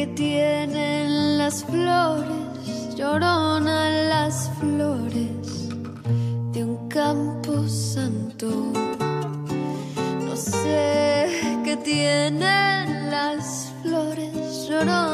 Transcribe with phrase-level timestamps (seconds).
[0.00, 5.68] qué tienen las flores, llorona las flores
[6.52, 8.48] de un campo santo.
[10.26, 11.26] No sé
[11.64, 15.09] qué tienen las flores, llorona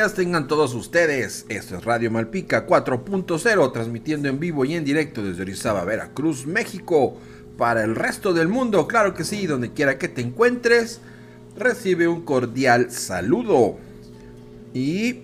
[0.00, 1.44] días tengan todos ustedes.
[1.50, 7.18] Esto es Radio Malpica 4.0, transmitiendo en vivo y en directo desde Orizaba, Veracruz, México,
[7.58, 8.88] para el resto del mundo.
[8.88, 11.02] Claro que sí, donde quiera que te encuentres,
[11.54, 13.76] recibe un cordial saludo.
[14.72, 15.20] Y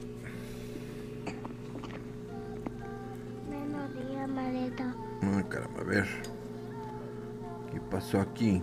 [3.49, 4.95] Buenos días, maleta.
[5.23, 6.07] Ah, caramba, a ver.
[7.73, 8.61] ¿Qué pasó aquí?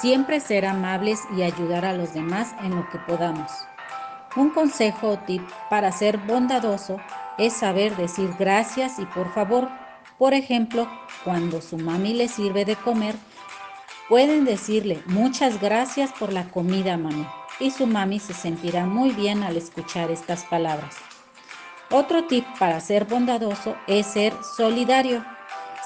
[0.00, 3.50] Siempre ser amables y ayudar a los demás en lo que podamos.
[4.36, 6.98] Un consejo o tip para ser bondadoso
[7.38, 9.68] es saber decir gracias y por favor.
[10.16, 10.88] Por ejemplo,
[11.24, 13.16] cuando su mami le sirve de comer,
[14.08, 17.26] pueden decirle muchas gracias por la comida, mami.
[17.58, 20.96] Y su mami se sentirá muy bien al escuchar estas palabras.
[21.90, 25.24] Otro tip para ser bondadoso es ser solidario.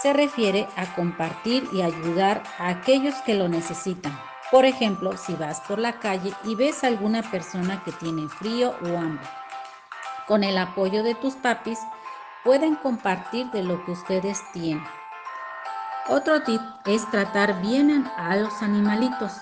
[0.02, 4.18] Se refiere a compartir y ayudar a aquellos que lo necesitan.
[4.50, 8.74] Por ejemplo, si vas por la calle y ves a alguna persona que tiene frío
[8.82, 9.24] o hambre.
[10.26, 11.78] Con el apoyo de tus papis,
[12.42, 14.84] pueden compartir de lo que ustedes tienen.
[16.08, 19.32] Otro tip es tratar bien a los animalitos.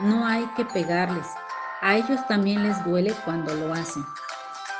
[0.00, 1.28] No hay que pegarles.
[1.80, 4.04] A ellos también les duele cuando lo hacen.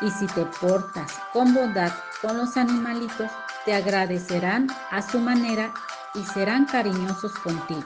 [0.01, 3.31] Y si te portas con bondad con los animalitos,
[3.67, 5.75] te agradecerán a su manera
[6.15, 7.83] y serán cariñosos contigo.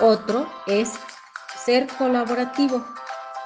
[0.00, 0.92] Otro es
[1.64, 2.86] ser colaborativo.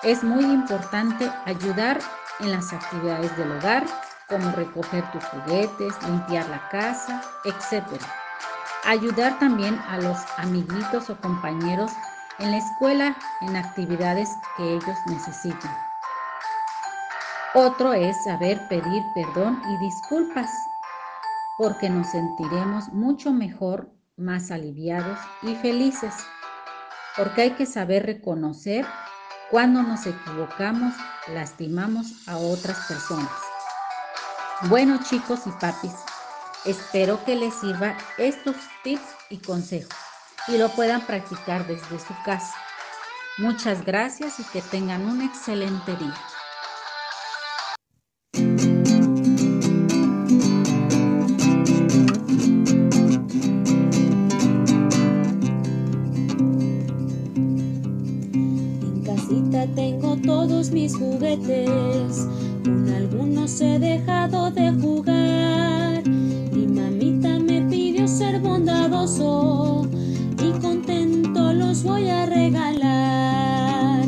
[0.03, 1.99] Es muy importante ayudar
[2.41, 3.85] en las actividades del hogar,
[4.29, 7.85] como recoger tus juguetes, limpiar la casa, etc.
[8.85, 11.91] Ayudar también a los amiguitos o compañeros
[12.39, 15.77] en la escuela en actividades que ellos necesitan.
[17.55, 20.51] Otro es saber pedir perdón y disculpas,
[21.61, 26.15] porque nos sentiremos mucho mejor, más aliviados y felices,
[27.19, 28.87] porque hay que saber reconocer
[29.51, 30.95] cuando nos equivocamos,
[31.35, 33.31] lastimamos a otras personas.
[34.71, 35.93] Bueno chicos y papis,
[36.65, 39.95] espero que les sirva estos tips y consejos
[40.49, 42.55] y lo puedan practicar desde su casa.
[43.37, 46.17] Muchas gracias y que tengan un excelente día.
[60.73, 62.27] Mis juguetes,
[62.65, 66.07] con algunos he dejado de jugar.
[66.07, 69.89] Mi mamita me pidió ser bondadoso
[70.39, 74.05] y contento los voy a regalar.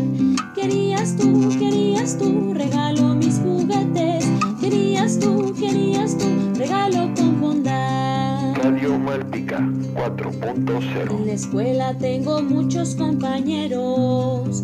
[0.54, 4.24] Querías tú, querías tú, regalo mis juguetes.
[4.60, 6.26] Querías tú, querías tú,
[6.56, 8.54] regalo con bondad.
[8.56, 9.58] Radio Malpica
[9.94, 14.62] 4.0 En la escuela tengo muchos compañeros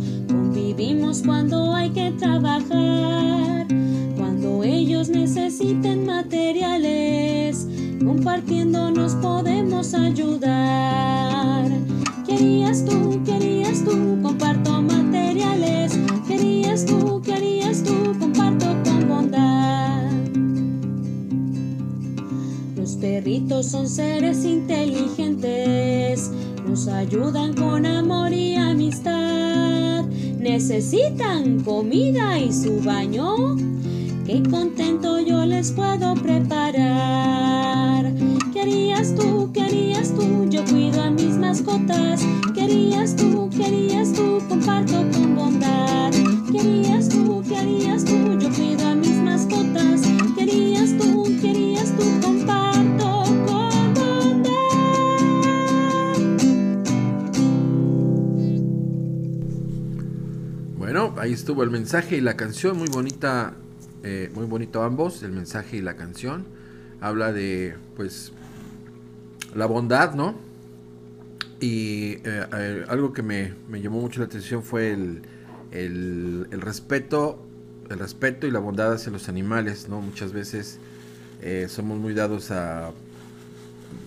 [0.78, 3.66] Vivimos cuando hay que trabajar,
[4.16, 7.66] cuando ellos necesiten materiales,
[7.98, 11.68] compartiendo nos podemos ayudar.
[12.24, 15.98] Querías tú, querías tú, comparto materiales.
[16.28, 20.12] Querías tú, querías tú, comparto con bondad.
[22.76, 26.30] Los perritos son seres inteligentes,
[26.64, 29.57] nos ayudan con amor y amistad
[30.38, 33.56] necesitan comida y su baño,
[34.26, 38.12] qué contento yo les puedo preparar.
[38.52, 42.24] Querías tú, querías tú, yo cuido a mis mascotas.
[42.54, 45.37] Querías tú, querías tú, comparto con
[61.28, 63.52] ahí estuvo el mensaje y la canción, muy bonita,
[64.02, 66.46] eh, muy bonito ambos, el mensaje y la canción.
[67.02, 68.32] Habla de, pues,
[69.54, 70.34] la bondad, ¿no?
[71.60, 75.20] Y eh, algo que me, me llamó mucho la atención fue el,
[75.70, 77.44] el, respeto,
[77.90, 80.00] el respeto y la bondad hacia los animales, ¿no?
[80.00, 80.78] Muchas veces
[81.42, 82.92] eh, somos muy dados a,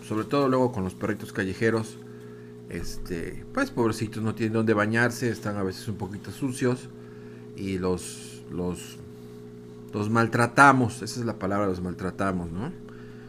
[0.08, 1.98] sobre todo luego con los perritos callejeros,
[2.70, 6.90] este, pues pobrecitos no tienen donde bañarse, están a veces un poquito sucios
[7.56, 8.98] y los, los,
[9.94, 12.72] los maltratamos, esa es la palabra, los maltratamos, ¿no?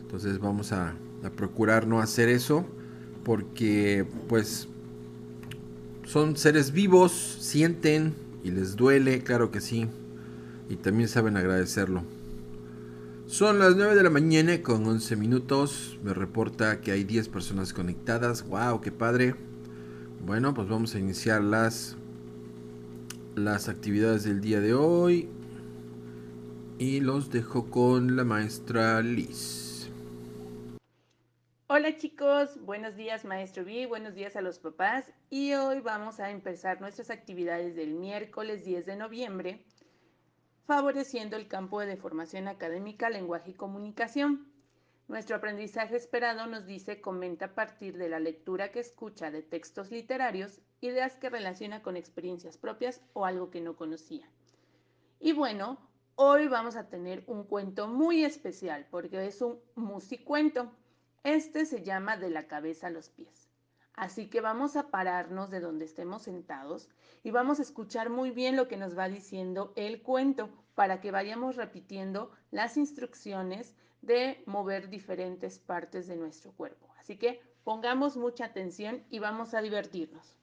[0.03, 2.67] Entonces vamos a, a procurar no hacer eso
[3.25, 4.69] porque pues
[6.05, 8.15] son seres vivos, sienten
[8.45, 9.87] y les duele, claro que sí.
[10.69, 12.03] Y también saben agradecerlo.
[13.27, 15.99] Son las 9 de la mañana con 11 minutos.
[16.03, 18.47] Me reporta que hay 10 personas conectadas.
[18.47, 18.81] ¡Wow!
[18.81, 19.35] ¡Qué padre!
[20.27, 21.97] Bueno, pues vamos a iniciar las,
[23.35, 25.29] las actividades del día de hoy.
[26.79, 29.91] Y los dejo con la maestra Liz.
[31.69, 36.31] Hola chicos, buenos días maestro B, buenos días a los papás y hoy vamos a
[36.31, 39.65] empezar nuestras actividades del miércoles 10 de noviembre
[40.67, 44.52] favoreciendo el campo de formación académica, lenguaje y comunicación.
[45.09, 49.91] Nuestro aprendizaje esperado nos dice comenta a partir de la lectura que escucha de textos
[49.91, 54.31] literarios, ideas que relaciona con experiencias propias o algo que no conocía.
[55.21, 55.79] Y bueno,
[56.15, 60.73] hoy vamos a tener un cuento muy especial porque es un musicuento.
[61.25, 63.49] Este se llama De la cabeza a los pies.
[63.95, 66.89] Así que vamos a pararnos de donde estemos sentados
[67.23, 71.11] y vamos a escuchar muy bien lo que nos va diciendo el cuento para que
[71.11, 76.89] vayamos repitiendo las instrucciones de mover diferentes partes de nuestro cuerpo.
[76.99, 80.37] Así que pongamos mucha atención y vamos a divertirnos.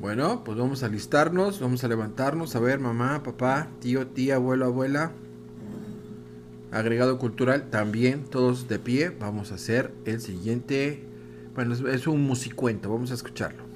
[0.00, 4.64] Bueno, pues vamos a listarnos, vamos a levantarnos, a ver, mamá, papá, tío, tía, abuelo,
[4.64, 5.12] abuela.
[6.72, 9.10] Agregado cultural, también todos de pie.
[9.10, 11.04] Vamos a hacer el siguiente.
[11.54, 13.69] Bueno, es un musicuento, vamos a escucharlo.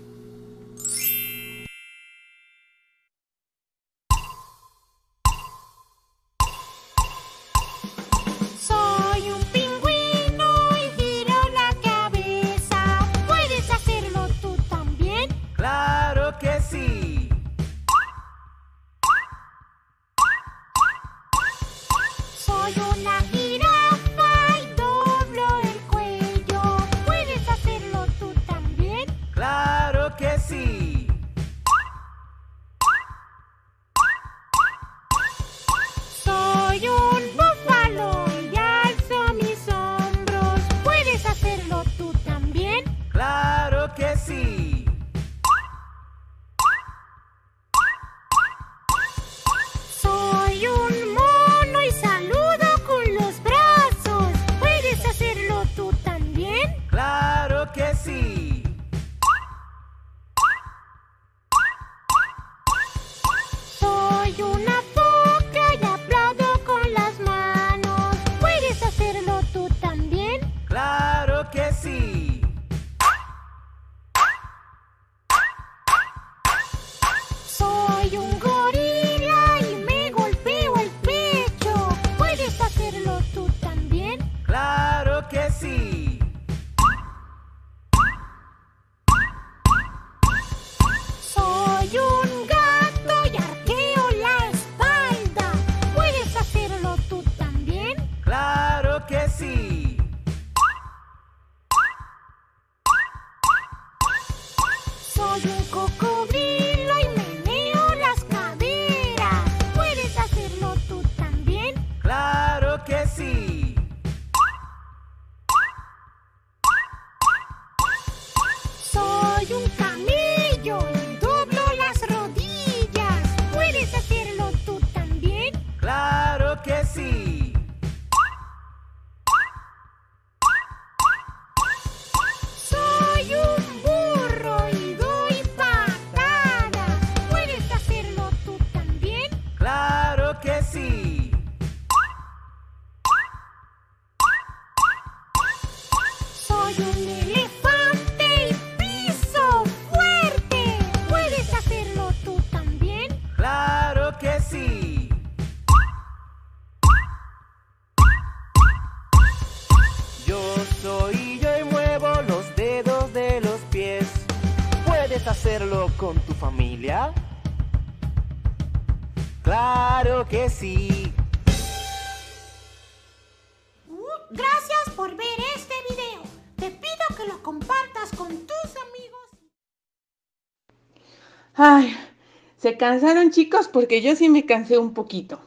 [182.85, 185.41] Cansaron chicos porque yo sí me cansé un poquito.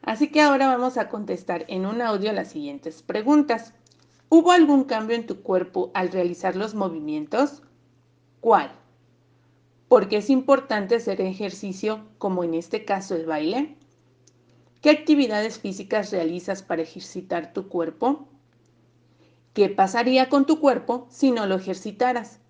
[0.00, 3.74] Así que ahora vamos a contestar en un audio las siguientes preguntas.
[4.30, 7.62] ¿Hubo algún cambio en tu cuerpo al realizar los movimientos?
[8.40, 8.72] ¿Cuál?
[9.88, 13.76] ¿Por qué es importante hacer ejercicio como en este caso el baile?
[14.80, 18.26] ¿Qué actividades físicas realizas para ejercitar tu cuerpo?
[19.52, 22.40] ¿Qué pasaría con tu cuerpo si no lo ejercitaras?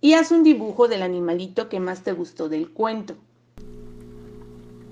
[0.00, 3.14] Y haz un dibujo del animalito que más te gustó del cuento.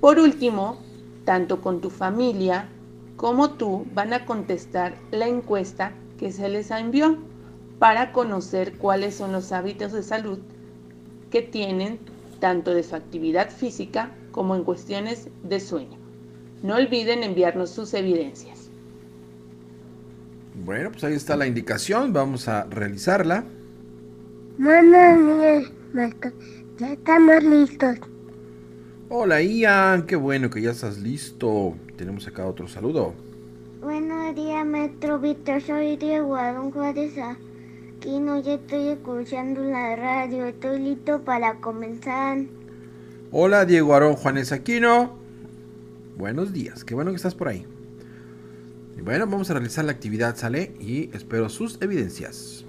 [0.01, 0.79] Por último,
[1.25, 2.69] tanto con tu familia
[3.17, 7.19] como tú van a contestar la encuesta que se les envió
[7.79, 10.39] para conocer cuáles son los hábitos de salud
[11.31, 11.99] que tienen
[12.41, 15.99] tanto de su actividad física como en cuestiones de sueño.
[16.63, 18.71] No olviden enviarnos sus evidencias.
[20.65, 23.45] Bueno, pues ahí está la indicación, vamos a realizarla.
[24.59, 26.33] Buenos días, maestro.
[26.79, 27.97] Ya estamos listos.
[29.09, 31.77] Hola Ian, qué bueno que ya estás listo.
[31.97, 33.15] Tenemos acá otro saludo.
[33.81, 35.63] Buenos días, maestro Víctor.
[35.63, 38.43] Soy Diego Adón Juárez Aquino.
[38.43, 40.47] Ya estoy escuchando la radio.
[40.47, 42.39] Estoy listo para comenzar.
[43.31, 45.19] Hola Diego Aarón Juanes Aquino.
[46.17, 47.65] Buenos días, qué bueno que estás por ahí.
[48.97, 50.75] Y bueno, vamos a realizar la actividad, ¿sale?
[50.81, 52.65] Y espero sus evidencias.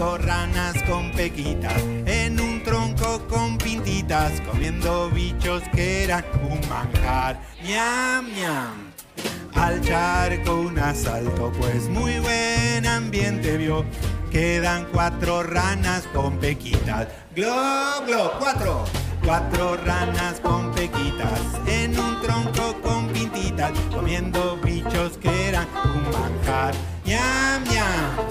[0.00, 7.38] Ranas con pequitas en un tronco con pintitas, comiendo bichos que eran un manjar.
[7.62, 8.92] Miam, miam.
[9.54, 13.84] Al charco un asalto, pues muy buen ambiente vio.
[14.30, 17.08] Quedan cuatro ranas con pequitas.
[17.36, 18.84] Glo, glo, cuatro.
[19.22, 26.72] Cuatro ranas con pequitas en un tronco con pintitas, comiendo bichos que eran un manjar.
[27.04, 28.29] Miam, miam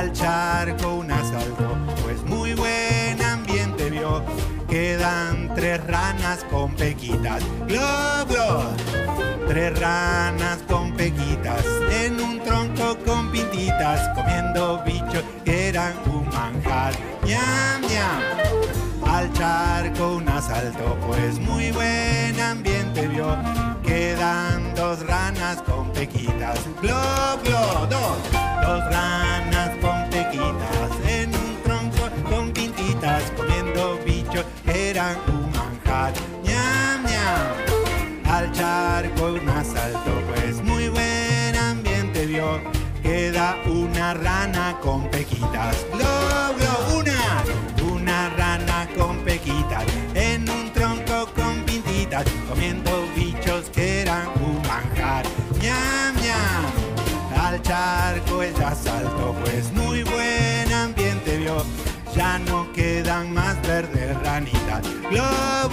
[0.00, 4.24] al charco un asalto, pues muy buen ambiente vio.
[4.66, 8.62] Quedan tres ranas con pequitas, glo, glo.
[9.46, 16.94] Tres ranas con pequitas en un tronco con pintitas, comiendo bichos que eran un manjar.
[17.26, 18.22] Ñam, ñam.
[19.06, 23.36] Al charco un asalto, pues muy buen ambiente vio.
[23.82, 27.02] Quedan dos ranas con pequitas, glo,
[27.44, 28.40] glo, dos.
[28.62, 29.70] Dos ranas
[30.32, 36.12] en un tronco con pintitas, comiendo bichos que eran un manjar.
[36.44, 38.30] Ñam, ñam.
[38.30, 42.60] Al charco un asalto, pues muy buen ambiente vio.
[43.02, 47.44] Queda una rana con pequitas, glo, glo, una.
[47.92, 55.24] Una rana con pequitas en un tronco con pintitas, comiendo bichos que eran un manjar.
[55.60, 56.90] Ñam, ñam
[57.36, 59.89] al charco el asalto, pues muy.
[62.38, 64.82] No quedan más verdes ranitas.
[65.10, 65.68] Glo,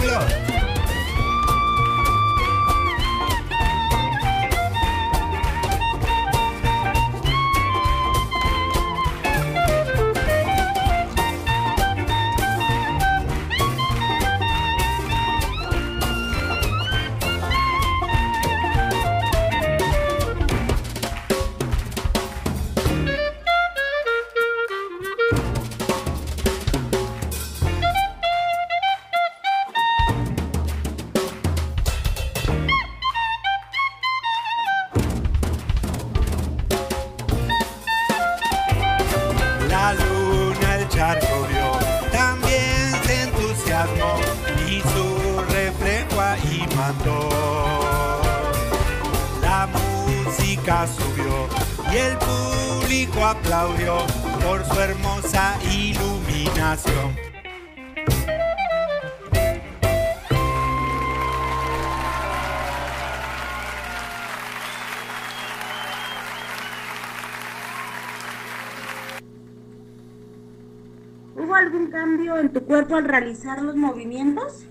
[71.34, 74.64] ¿Hubo algún cambio en tu cuerpo al realizar los movimientos?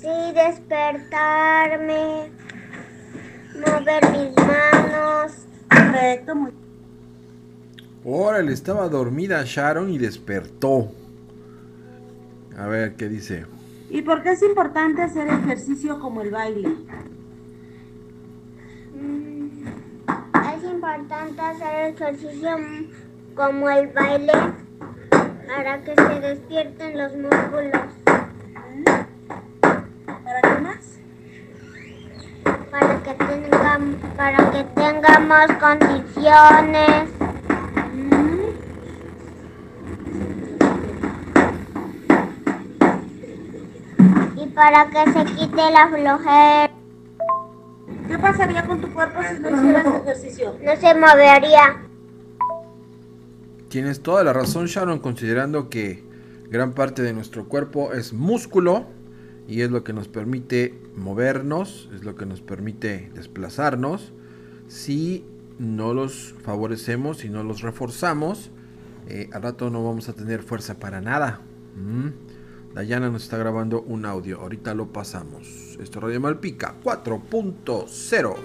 [0.00, 2.30] Sí, despertarme,
[3.54, 5.32] mover mis manos.
[5.68, 6.52] Correcto, muy
[8.04, 10.92] Órale, estaba dormida Sharon y despertó.
[12.58, 13.46] A ver, ¿qué dice?
[13.90, 16.68] ¿Y por qué es importante hacer ejercicio como el baile?
[18.94, 19.66] Mm,
[20.56, 22.56] Es importante hacer ejercicio
[23.34, 24.32] como el baile
[25.46, 27.82] para que se despierten los músculos,
[30.24, 30.98] ¿Para qué más?
[32.70, 37.08] para que, tengam- para que tengamos condiciones.
[44.36, 46.70] Y para que se quite la flojera,
[48.08, 50.56] ¿Qué pasaría con tu cuerpo si no hicieras ejercicio?
[50.60, 51.82] no se movería.
[53.68, 56.02] Tienes toda la razón Sharon, considerando que
[56.50, 58.86] gran parte de nuestro cuerpo es músculo
[59.46, 64.12] y es lo que nos permite movernos, es lo que nos permite desplazarnos.
[64.66, 65.24] Si
[65.60, 68.50] no los favorecemos y no los reforzamos,
[69.06, 71.42] eh, al rato no vamos a tener fuerza para nada.
[71.76, 72.27] Mm.
[72.74, 75.76] Dayana nos está grabando un audio, ahorita lo pasamos.
[75.80, 78.36] Esto es Radio Malpica 4.0.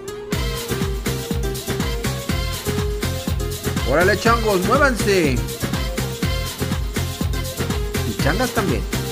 [3.90, 5.36] Órale changos, muévanse.
[8.08, 9.03] Y changas también.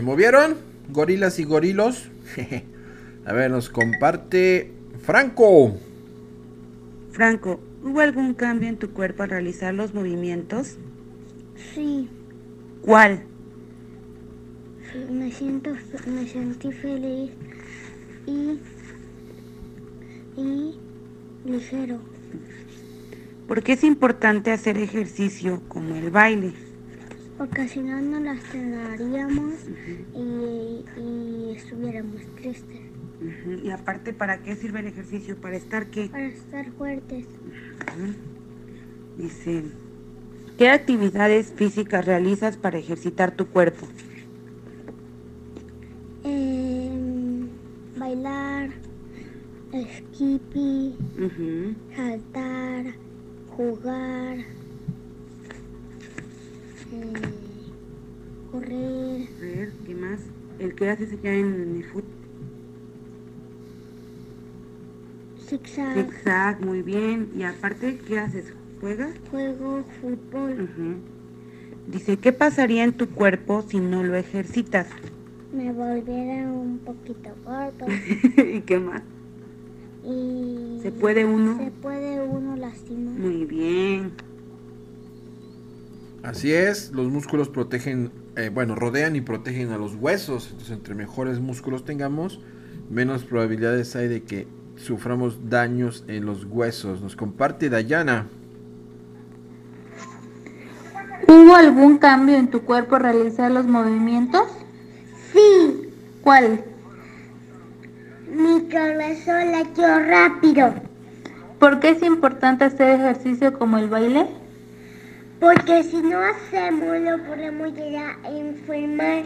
[0.00, 0.56] Se movieron?
[0.88, 2.08] Gorilas y gorilos.
[3.26, 5.76] A ver, nos comparte Franco.
[7.12, 10.78] Franco, ¿hubo algún cambio en tu cuerpo al realizar los movimientos?
[11.74, 12.08] Sí,
[12.80, 13.24] ¿Cuál?
[14.90, 17.32] sí, me siento, me sentí feliz
[18.26, 18.58] y,
[20.40, 20.78] y
[21.44, 21.98] ligero,
[23.46, 26.69] ¿Por qué es importante hacer ejercicio como el baile?
[27.40, 29.54] Porque si no nos lastimaríamos
[30.14, 32.80] y, y estuviéramos tristes.
[33.64, 35.36] Y aparte, ¿para qué sirve el ejercicio?
[35.36, 36.08] ¿Para estar qué?
[36.10, 37.24] Para estar fuertes,
[39.16, 39.62] Dice,
[40.58, 43.86] ¿qué actividades físicas realizas para ejercitar tu cuerpo?
[46.24, 47.48] em,
[47.96, 48.68] bailar,
[49.72, 50.94] skippy,
[51.96, 52.84] saltar,
[53.56, 54.59] jugar,
[56.92, 57.12] eh,
[58.50, 60.20] correr, A ver, ¿qué más?
[60.58, 62.04] El que haces allá en el fútbol.
[65.48, 67.30] zigzag, Zigzag, muy bien.
[67.36, 68.52] Y aparte, ¿qué haces?
[68.80, 69.12] ¿Juegas?
[69.30, 70.68] juego, fútbol.
[71.86, 74.86] Dice, ¿qué pasaría en tu cuerpo si no lo ejercitas?
[75.52, 77.86] me volviera un poquito gordo
[78.44, 79.02] ¿Y qué más?
[80.04, 81.58] y ¿Se puede uno?
[81.58, 83.14] se puede uno lastimar.
[83.18, 84.12] Muy bien.
[86.22, 90.48] Así es, los músculos protegen, eh, bueno, rodean y protegen a los huesos.
[90.50, 92.40] Entonces, entre mejores músculos tengamos,
[92.90, 97.00] menos probabilidades hay de que suframos daños en los huesos.
[97.00, 98.26] Nos comparte Dayana.
[101.26, 104.42] ¿Hubo algún cambio en tu cuerpo al realizar los movimientos?
[105.32, 105.90] Sí,
[106.22, 106.64] ¿Cuál?
[108.30, 110.74] mi corazón latió rápido.
[111.58, 114.26] ¿Por qué es importante hacer ejercicio como el baile?
[115.40, 119.22] Porque si no hacemos, lo podemos llegar a enfermar.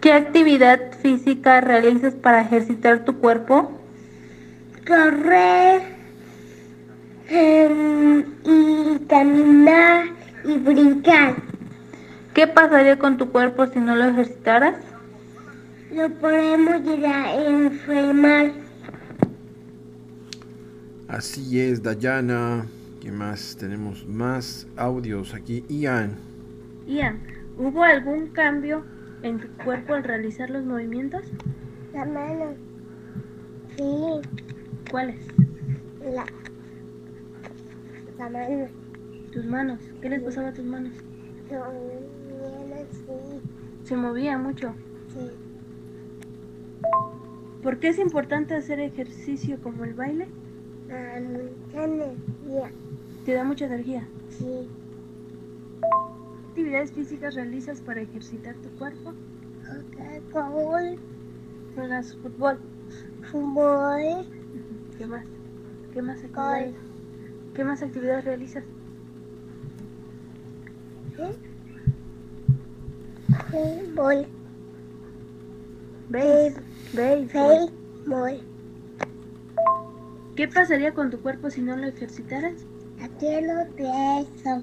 [0.00, 3.72] ¿Qué actividad física realizas para ejercitar tu cuerpo?
[4.86, 5.82] Correr
[7.28, 10.06] em, y caminar
[10.44, 11.34] y brincar.
[12.32, 14.76] ¿Qué pasaría con tu cuerpo si no lo ejercitaras?
[15.92, 18.52] Lo podemos llegar a enfermar.
[21.08, 22.66] Así es, Dayana.
[23.06, 23.56] ¿Qué más?
[23.56, 25.64] Tenemos más audios aquí.
[25.68, 26.16] Ian.
[26.88, 27.20] Ian,
[27.56, 28.82] ¿hubo algún cambio
[29.22, 31.22] en tu cuerpo al realizar los movimientos?
[31.94, 32.54] La mano.
[33.76, 34.28] Sí,
[34.90, 35.20] ¿Cuáles?
[36.00, 36.26] la,
[38.18, 38.66] la mano.
[39.32, 39.78] Tus manos.
[40.02, 40.94] ¿Qué les pasaba a tus manos?
[41.48, 43.40] No, bien así.
[43.84, 44.74] Se movía mucho.
[45.14, 45.30] Sí.
[47.62, 50.26] ¿Por qué es importante hacer ejercicio como el baile?
[50.90, 52.72] Ah, mucha energía.
[53.26, 54.06] Te da mucha energía.
[54.30, 54.68] Sí.
[55.80, 59.14] ¿Qué actividades físicas realizas para ejercitar tu cuerpo?
[60.30, 60.96] Fútbol,
[61.74, 62.60] Juegas fútbol.
[63.32, 64.26] fútbol,
[64.96, 65.24] ¿Qué más?
[65.92, 66.74] ¿Qué más actividades?
[67.54, 68.64] ¿Qué más actividades realizas?
[73.50, 74.26] fútbol.
[76.10, 76.54] Béis.
[77.32, 78.40] fútbol.
[80.36, 82.64] ¿Qué pasaría con tu cuerpo si no lo ejercitaras?
[83.06, 84.62] Hacerlo de eso.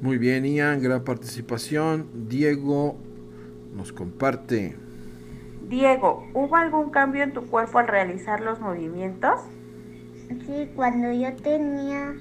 [0.00, 0.80] Muy bien, Ian.
[0.80, 2.08] Gran participación.
[2.28, 2.96] Diego
[3.74, 4.76] nos comparte.
[5.68, 9.40] Diego, ¿hubo algún cambio en tu cuerpo al realizar los movimientos?
[10.28, 12.14] Sí, cuando yo tenía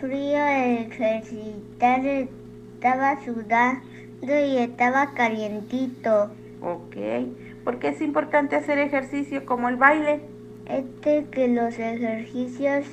[0.00, 2.00] frío de ejercitar
[2.82, 3.80] estaba sudando
[4.22, 6.32] y estaba calientito.
[6.60, 6.96] Ok.
[7.62, 10.20] ¿Por qué es importante hacer ejercicio como el baile?
[10.66, 12.86] Este que los ejercicios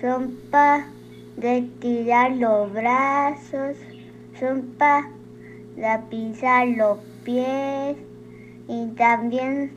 [0.00, 0.86] son para
[1.40, 3.76] estirar los brazos,
[4.38, 7.96] son para pisar los pies
[8.68, 9.72] y también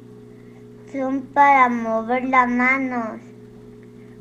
[0.92, 3.20] son para mover las manos.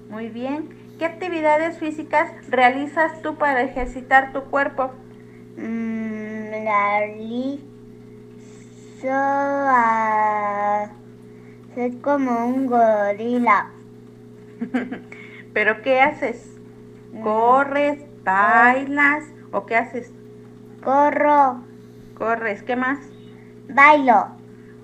[0.09, 0.69] Muy bien.
[0.99, 4.91] ¿Qué actividades físicas realizas tú para ejercitar tu cuerpo?
[5.57, 7.61] Mm, la liso
[9.11, 10.89] a
[11.75, 13.71] ser como un gorila.
[15.53, 16.51] ¿Pero qué haces?
[17.23, 18.01] ¿Corres?
[18.25, 19.25] ¿Bailas?
[19.53, 20.11] ¿O qué haces?
[20.83, 21.63] Corro,
[22.15, 22.63] ¿Corres?
[22.63, 22.99] ¿Qué más?
[23.69, 24.29] bailo.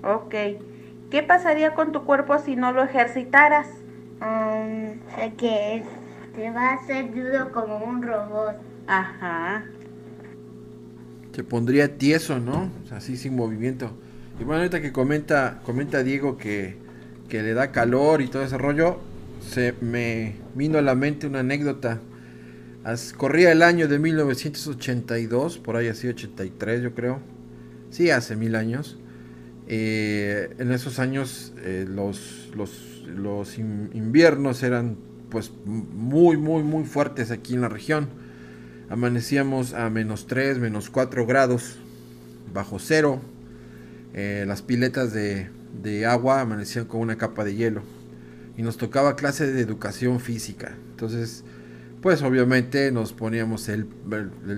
[0.03, 0.33] Ok.
[1.09, 3.67] ¿Qué pasaría con tu cuerpo si no lo ejercitaras?
[4.21, 5.83] Um, sé que
[6.35, 8.55] se va a hacer duro como un robot.
[8.87, 9.65] Ajá.
[11.33, 12.69] Se pondría tieso, ¿no?
[12.91, 13.91] Así sin movimiento.
[14.41, 16.75] Y bueno, ahorita que comenta, comenta Diego que,
[17.29, 18.99] que le da calor y todo ese rollo,
[19.39, 22.01] se me vino a la mente una anécdota.
[23.17, 27.19] Corría el año de 1982, por ahí así 83 yo creo.
[27.91, 28.97] Sí, hace mil años.
[29.67, 34.97] Eh, en esos años eh, los, los, los in- inviernos eran
[35.29, 38.09] pues muy, muy, muy fuertes aquí en la región.
[38.89, 41.77] Amanecíamos a menos 3, menos 4 grados,
[42.51, 43.21] bajo cero.
[44.13, 45.49] Eh, las piletas de,
[45.81, 47.83] de agua amanecían con una capa de hielo.
[48.57, 50.75] Y nos tocaba clase de educación física.
[50.91, 51.43] Entonces,
[52.01, 53.87] pues obviamente nos poníamos el,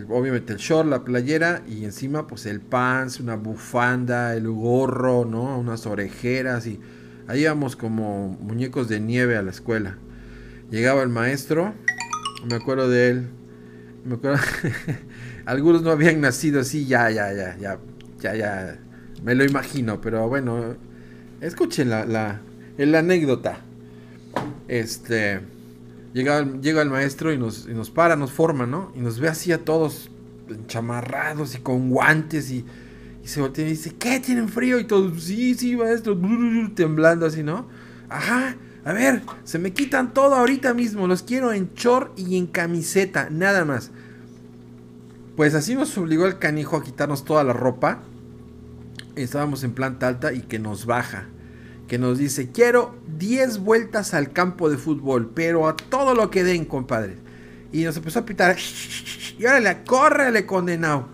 [0.09, 5.59] obviamente el short, la playera y encima pues el pants, una bufanda, el gorro, ¿no?
[5.59, 6.79] Unas orejeras y
[7.27, 9.97] ahí íbamos como muñecos de nieve a la escuela.
[10.71, 11.73] Llegaba el maestro,
[12.47, 13.27] me acuerdo de él,
[14.05, 14.39] me acuerdo,
[15.45, 17.77] algunos no habían nacido así, ya, ya, ya, ya,
[18.21, 18.79] ya, ya,
[19.23, 20.75] me lo imagino, pero bueno,
[21.41, 22.41] escuchen la, la,
[22.77, 23.59] la anécdota.
[24.67, 25.41] Este,
[26.13, 28.91] llega, llega el maestro y nos, y nos para, nos forma, ¿no?
[28.95, 30.09] Y nos ve así a todos
[30.67, 32.65] chamarrados y con guantes y,
[33.23, 34.19] y se voltea y dice, ¿qué?
[34.19, 34.79] ¿Tienen frío?
[34.79, 36.19] Y todos, sí, sí, maestro,
[36.75, 37.67] temblando así, ¿no?
[38.09, 38.55] Ajá,
[38.85, 43.29] a ver, se me quitan todo ahorita mismo, los quiero en short y en camiseta,
[43.29, 43.91] nada más.
[45.37, 48.03] Pues así nos obligó el canijo a quitarnos toda la ropa.
[49.15, 51.27] Estábamos en planta alta y que nos baja.
[51.87, 56.43] Que nos dice, quiero 10 vueltas al campo de fútbol, pero a todo lo que
[56.43, 57.17] den, compadre.
[57.71, 58.57] Y nos empezó a pitar.
[59.37, 61.07] Y órale, córrele, condenado.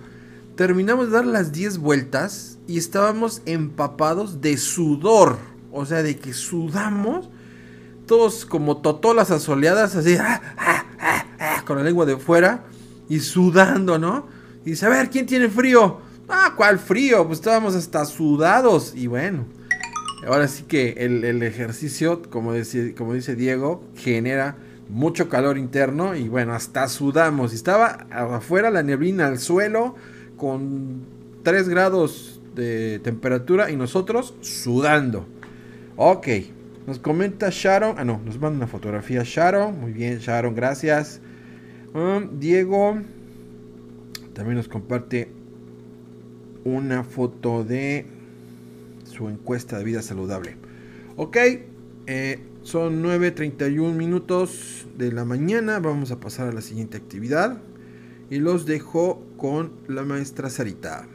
[0.55, 5.38] Terminamos de dar las 10 vueltas y estábamos empapados de sudor.
[5.71, 7.29] O sea, de que sudamos.
[8.05, 10.15] Todos como totolas asoleadas, así.
[10.19, 12.63] "Ah, ah, ah, ah", con la lengua de fuera
[13.07, 14.27] y sudando, ¿no?
[14.65, 16.01] Y dice, a ver, ¿quién tiene frío?
[16.32, 17.26] Ah, ¿cuál frío?
[17.26, 18.94] Pues estábamos hasta sudados.
[18.96, 19.46] Y bueno,
[20.28, 24.56] ahora sí que el, ejercicio, como dice, Diego, genera
[24.89, 27.52] mucho calor interno y bueno, hasta sudamos.
[27.52, 29.96] Y estaba afuera la neblina al suelo
[30.38, 31.02] con
[31.42, 35.26] 3 grados de temperatura y nosotros sudando.
[35.96, 36.28] Ok,
[36.86, 37.96] nos comenta Sharon.
[37.98, 39.80] Ah, no, nos manda una fotografía Sharon.
[39.80, 41.22] Muy bien, Sharon, gracias.
[41.96, 43.00] Um, Diego
[44.34, 45.38] también nos comparte
[46.65, 48.06] una foto de
[49.06, 50.56] su encuesta de vida saludable.
[51.15, 51.38] Ok,
[52.08, 55.80] eh, son 9.31 minutos de la mañana.
[55.80, 57.62] Vamos a pasar a la siguiente actividad.
[58.30, 61.08] Y los dejo con la maestra Sarita.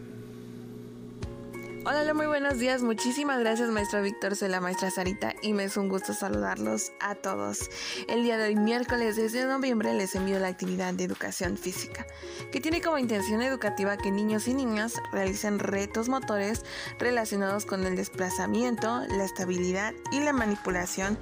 [1.86, 2.82] Hola, muy buenos días.
[2.82, 4.36] Muchísimas gracias, maestro Víctor.
[4.36, 7.68] Soy la maestra Sarita y me es un gusto saludarlos a todos.
[8.08, 12.06] El día de hoy, miércoles 10 de noviembre, les envío la actividad de educación física,
[12.50, 16.64] que tiene como intención educativa que niños y niñas realicen retos motores
[16.98, 21.18] relacionados con el desplazamiento, la estabilidad y la manipulación,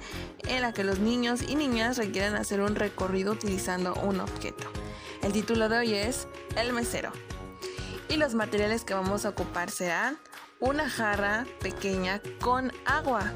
[0.47, 4.63] en la que los niños y niñas requieren hacer un recorrido utilizando un objeto.
[5.23, 7.11] El título de hoy es El mesero.
[8.07, 10.19] Y los materiales que vamos a ocupar serán
[10.63, 13.33] una jarra pequeña con agua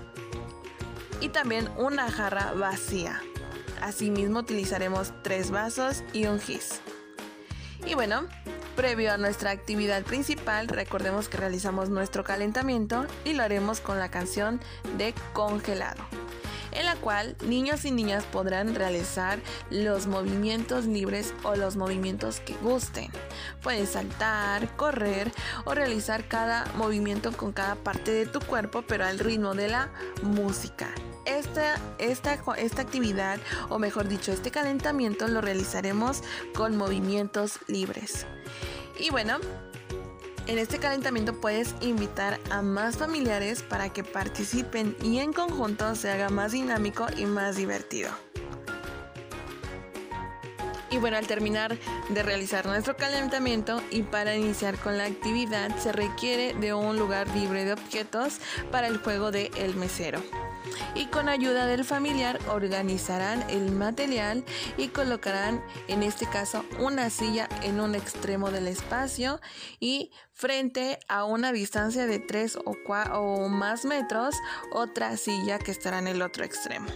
[1.19, 3.21] y también una jarra vacía.
[3.81, 6.79] Asimismo utilizaremos tres vasos y un gis.
[7.85, 8.27] Y bueno,
[8.77, 14.09] previo a nuestra actividad principal, recordemos que realizamos nuestro calentamiento y lo haremos con la
[14.09, 14.61] canción
[14.97, 16.05] de congelado
[16.71, 22.53] en la cual niños y niñas podrán realizar los movimientos libres o los movimientos que
[22.56, 23.10] gusten.
[23.62, 25.32] Pueden saltar, correr
[25.65, 29.89] o realizar cada movimiento con cada parte de tu cuerpo, pero al ritmo de la
[30.23, 30.89] música.
[31.25, 36.21] Esta, esta, esta actividad, o mejor dicho, este calentamiento lo realizaremos
[36.56, 38.25] con movimientos libres.
[38.99, 39.38] Y bueno,
[40.47, 46.10] en este calentamiento puedes invitar a más familiares para que participen y en conjunto se
[46.10, 48.10] haga más dinámico y más divertido.
[50.89, 51.78] Y bueno, al terminar
[52.10, 57.28] de realizar nuestro calentamiento y para iniciar con la actividad se requiere de un lugar
[57.36, 58.39] libre de objetos
[58.71, 60.21] para el juego de El Mesero
[60.95, 64.43] y con ayuda del familiar organizarán el material
[64.78, 69.39] y colocarán en este caso una silla en un extremo del espacio
[69.80, 72.76] y frente a una distancia de 3 o,
[73.13, 74.36] o más metros
[74.71, 76.88] otra silla que estará en el otro extremo.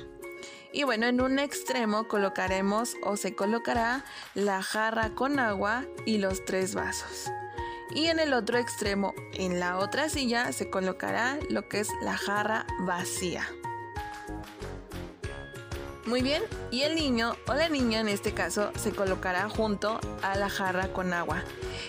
[0.73, 4.05] Y bueno, en un extremo colocaremos o se colocará
[4.35, 7.29] la jarra con agua y los tres vasos.
[7.93, 12.15] Y en el otro extremo, en la otra silla, se colocará lo que es la
[12.15, 13.45] jarra vacía.
[16.05, 20.35] Muy bien, y el niño o la niña en este caso se colocará junto a
[20.35, 21.43] la jarra con agua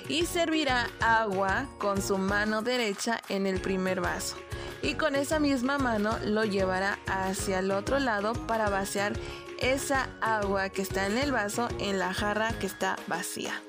[0.06, 4.36] y servirá agua con su mano derecha en el primer vaso
[4.82, 9.14] y con esa misma mano lo llevará hacia el otro lado para vaciar
[9.60, 13.62] esa agua que está en el vaso en la jarra que está vacía.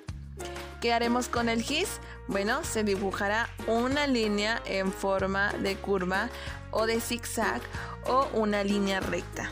[0.81, 2.01] ¿Qué haremos con el gis?
[2.27, 6.29] Bueno, se dibujará una línea en forma de curva
[6.71, 7.61] o de zigzag
[8.07, 9.49] o una línea recta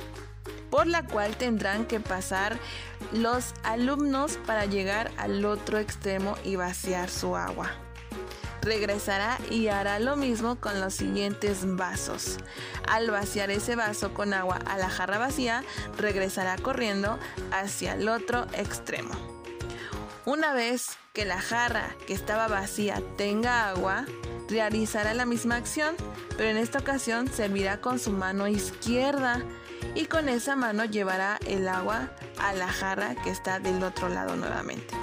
[0.72, 2.58] por la cual tendrán que pasar
[3.12, 7.70] los alumnos para llegar al otro extremo y vaciar su agua.
[8.62, 12.38] Regresará y hará lo mismo con los siguientes vasos.
[12.88, 15.64] Al vaciar ese vaso con agua a la jarra vacía,
[15.98, 17.20] regresará corriendo
[17.52, 19.14] hacia el otro extremo.
[20.26, 24.06] Una vez que la jarra que estaba vacía tenga agua,
[24.48, 25.96] realizará la misma acción,
[26.38, 29.44] pero en esta ocasión servirá con su mano izquierda
[29.96, 34.36] y con esa mano llevará el agua a la jarra que está del otro lado
[34.36, 34.96] nuevamente.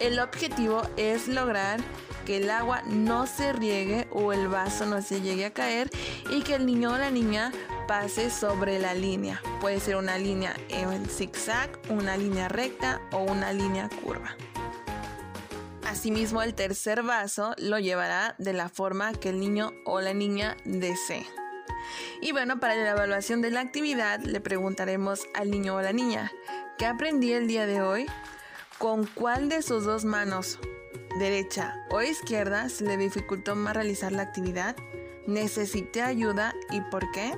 [0.00, 1.80] El objetivo es lograr
[2.24, 5.90] que el agua no se riegue o el vaso no se llegue a caer
[6.30, 7.52] y que el niño o la niña
[7.86, 9.40] pase sobre la línea.
[9.60, 14.36] Puede ser una línea en zigzag, una línea recta o una línea curva.
[15.86, 20.56] Asimismo, el tercer vaso lo llevará de la forma que el niño o la niña
[20.64, 21.26] desee.
[22.20, 26.32] Y bueno, para la evaluación de la actividad le preguntaremos al niño o la niña,
[26.78, 28.06] ¿qué aprendí el día de hoy?
[28.78, 30.58] ¿Con cuál de sus dos manos,
[31.18, 34.76] derecha o izquierda, se le dificultó más realizar la actividad?
[35.26, 37.32] ¿Necesité ayuda y por qué?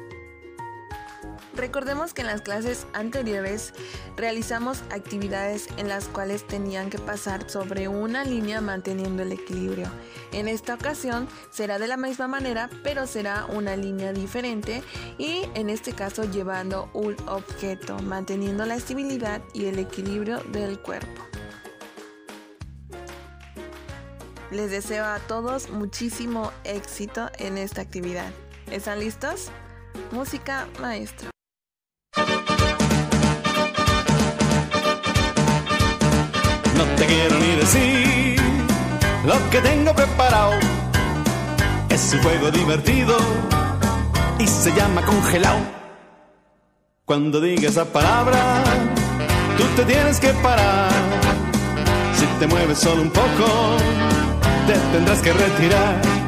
[1.57, 3.72] Recordemos que en las clases anteriores
[4.16, 9.88] realizamos actividades en las cuales tenían que pasar sobre una línea manteniendo el equilibrio.
[10.32, 14.82] En esta ocasión será de la misma manera, pero será una línea diferente
[15.16, 21.22] y en este caso llevando un objeto, manteniendo la estabilidad y el equilibrio del cuerpo.
[24.50, 28.30] Les deseo a todos muchísimo éxito en esta actividad.
[28.70, 29.50] ¿Están listos?
[30.12, 31.34] Música maestro.
[36.76, 38.40] No te quiero ni decir
[39.24, 40.52] lo que tengo preparado.
[41.88, 43.16] Es un juego divertido
[44.38, 45.60] y se llama congelado.
[47.04, 48.62] Cuando diga esa palabra,
[49.56, 50.90] tú te tienes que parar.
[52.14, 53.76] Si te mueves solo un poco,
[54.66, 56.23] te tendrás que retirar.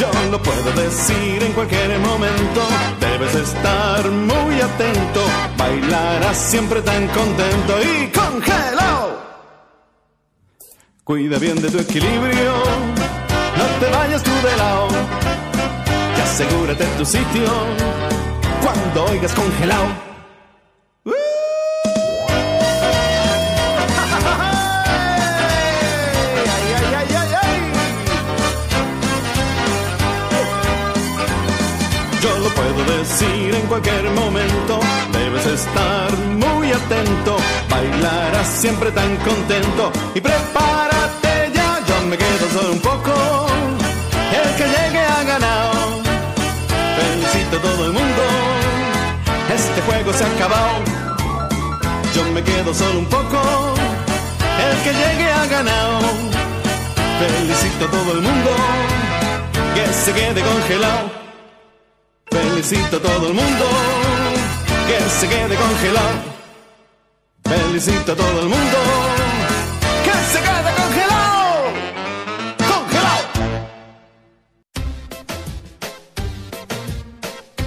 [0.00, 2.62] Yo lo puedo decir en cualquier momento,
[3.00, 5.20] debes estar muy atento,
[5.58, 9.20] bailarás siempre tan contento y congelado.
[11.04, 12.52] Cuida bien de tu equilibrio,
[13.58, 14.88] no te vayas tú de lado,
[16.16, 17.52] y asegúrate tu sitio
[18.62, 20.09] cuando oigas congelado.
[32.22, 34.78] Yo lo puedo decir en cualquier momento,
[35.10, 37.36] debes estar muy atento,
[37.70, 39.90] bailarás siempre tan contento.
[40.14, 43.46] Y prepárate ya, yo me quedo solo un poco,
[44.38, 45.72] el que llegue ha ganado,
[46.98, 48.22] felicito a todo el mundo,
[49.54, 50.78] este juego se ha acabado,
[52.14, 53.40] yo me quedo solo un poco,
[54.66, 56.00] el que llegue ha ganado,
[57.18, 58.50] felicito a todo el mundo,
[59.74, 61.19] que se quede congelado.
[62.30, 63.64] Felicito a todo el mundo
[64.86, 66.18] que se quede congelado.
[67.44, 68.78] Felicito a todo el mundo
[70.04, 71.62] que se quede congelado.
[72.72, 73.28] Congelado.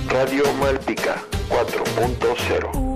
[0.09, 1.16] Radio Malpica
[1.49, 2.93] 4.0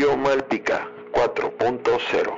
[0.00, 2.32] Radio Malpica 4.0.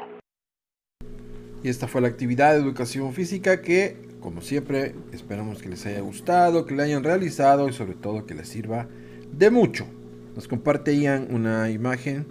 [1.62, 6.00] Y esta fue la actividad de educación física que, como siempre, esperamos que les haya
[6.00, 8.88] gustado, que la hayan realizado y sobre todo que les sirva
[9.30, 9.86] de mucho.
[10.34, 12.26] Nos comparte Ian una imagen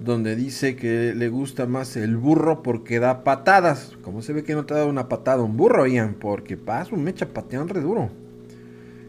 [0.00, 3.96] donde dice que le gusta más el burro porque da patadas.
[4.02, 6.14] Como se ve que no te ha dado una patada un burro, Ian?
[6.14, 8.10] Porque pasa un mecha pateando re duro.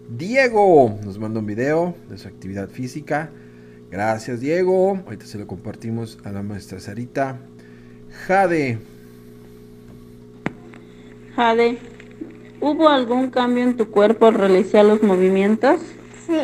[0.07, 3.31] Diego nos manda un video de su actividad física.
[3.89, 4.99] Gracias, Diego.
[5.05, 7.37] Ahorita se lo compartimos a la maestra Sarita.
[8.27, 8.79] Jade.
[11.35, 11.77] Jade,
[12.59, 15.79] ¿hubo algún cambio en tu cuerpo al realizar los movimientos?
[16.25, 16.39] Sí.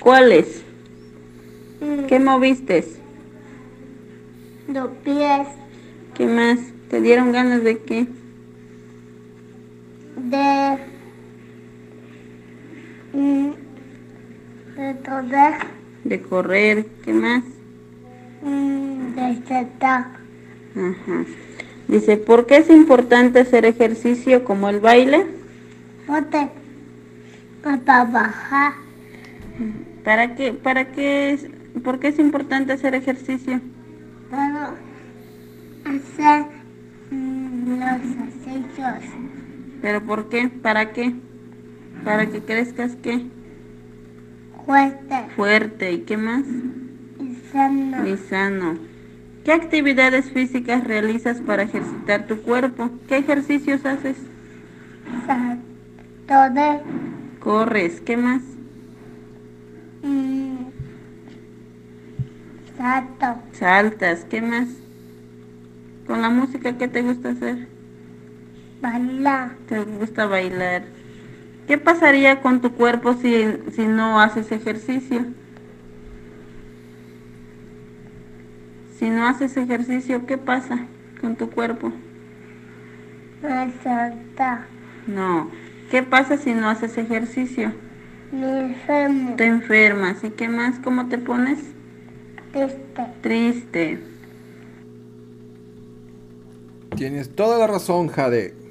[0.00, 0.62] ¿Cuáles?
[1.80, 2.84] Mm, ¿Qué moviste?
[4.68, 5.48] Los pies
[6.14, 6.58] ¿Qué más?
[6.88, 8.06] ¿Te dieron ganas de qué?
[10.16, 10.78] de.
[13.12, 13.50] mm,
[14.76, 15.81] de poder.
[16.04, 17.44] De correr, ¿qué más?
[18.42, 20.06] mm, de saltar.
[20.74, 21.24] Ajá.
[21.88, 25.26] Dice, ¿por qué es importante hacer ejercicio como el baile?
[26.06, 26.48] Bote.
[27.62, 28.72] Para bajar.
[30.04, 30.52] ¿Para qué?
[30.52, 31.46] ¿Para qué es?
[31.84, 33.60] ¿Por qué es importante hacer ejercicio?
[34.30, 34.74] Para
[35.84, 36.46] hacer
[37.10, 38.00] mm, los
[38.50, 39.14] ejercicios.
[39.80, 40.48] ¿Pero por qué?
[40.48, 41.14] ¿Para qué?
[42.04, 43.26] ¿Para que crezcas qué?
[44.66, 45.26] Fuerte.
[45.36, 45.92] Fuerte.
[45.92, 46.44] ¿Y qué más?
[47.20, 48.06] Y sano.
[48.06, 48.78] Y sano.
[49.44, 52.90] ¿Qué actividades físicas realizas para ejercitar tu cuerpo?
[53.08, 54.16] ¿Qué ejercicios haces?
[55.26, 56.80] Salto de.
[57.40, 58.00] Corres.
[58.00, 58.42] ¿Qué más?
[60.02, 60.56] mm,
[62.76, 63.42] salto.
[63.52, 64.24] Saltas.
[64.26, 64.68] ¿Qué más?
[66.06, 67.68] ¿Con la música qué te gusta hacer?
[68.80, 69.56] Bailar.
[69.66, 70.84] ¿Te gusta bailar?
[71.66, 73.44] ¿Qué pasaría con tu cuerpo si,
[73.74, 75.24] si no haces ejercicio?
[78.98, 80.86] Si no haces ejercicio, ¿qué pasa
[81.20, 81.92] con tu cuerpo?
[83.42, 84.66] Me salta.
[85.06, 85.50] No.
[85.90, 87.72] ¿Qué pasa si no haces ejercicio?
[88.32, 89.34] Me enfermo.
[89.36, 90.22] Te enfermas.
[90.24, 90.78] ¿Y qué más?
[90.78, 91.58] ¿Cómo te pones?
[92.52, 93.06] Triste.
[93.20, 93.98] Triste.
[96.96, 98.61] Tienes toda la razón, Jade.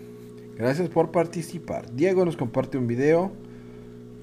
[0.62, 1.92] Gracias por participar.
[1.92, 3.32] Diego nos comparte un video.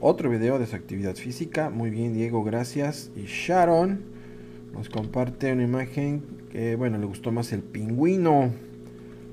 [0.01, 1.69] Otro video de su actividad física.
[1.69, 3.11] Muy bien, Diego, gracias.
[3.17, 4.05] Y Sharon
[4.73, 6.23] nos comparte una imagen
[6.53, 8.53] que, bueno, le gustó más el pingüino.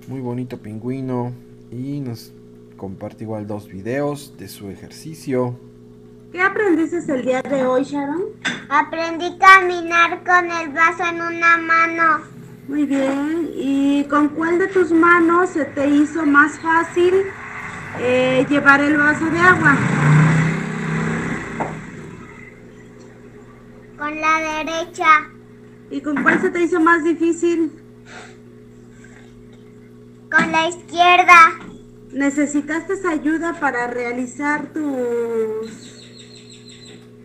[0.07, 1.31] Muy bonito pingüino.
[1.71, 2.33] Y nos
[2.75, 5.59] comparte igual dos videos de su ejercicio.
[6.31, 8.23] ¿Qué aprendiste el día de hoy, Sharon?
[8.67, 12.34] Aprendí a caminar con el vaso en una mano.
[12.67, 13.51] Muy bien.
[13.53, 17.13] ¿Y con cuál de tus manos se te hizo más fácil
[17.99, 19.77] eh, llevar el vaso de agua?
[23.97, 25.05] Con la derecha.
[25.91, 27.71] ¿Y con cuál se te hizo más difícil?
[30.31, 31.53] Con la izquierda.
[32.11, 35.95] ¿Necesitaste ayuda para realizar tus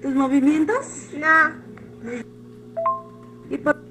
[0.03, 1.09] tus movimientos?
[1.14, 1.55] No.
[3.51, 3.89] ¿Y por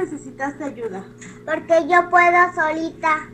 [0.00, 1.04] necesitaste ayuda?
[1.44, 3.30] Porque yo puedo solita.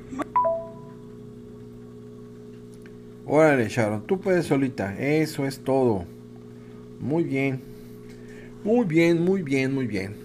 [3.24, 4.96] Órale, Sharon, tú puedes solita.
[4.98, 6.04] Eso es todo.
[7.00, 7.60] Muy bien.
[8.62, 10.16] Muy bien, muy bien, muy bien.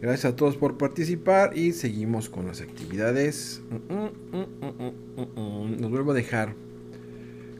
[0.00, 3.60] Gracias a todos por participar y seguimos con las actividades.
[3.70, 5.80] Mm, mm, mm.
[5.80, 6.54] Nos vuelvo a dejar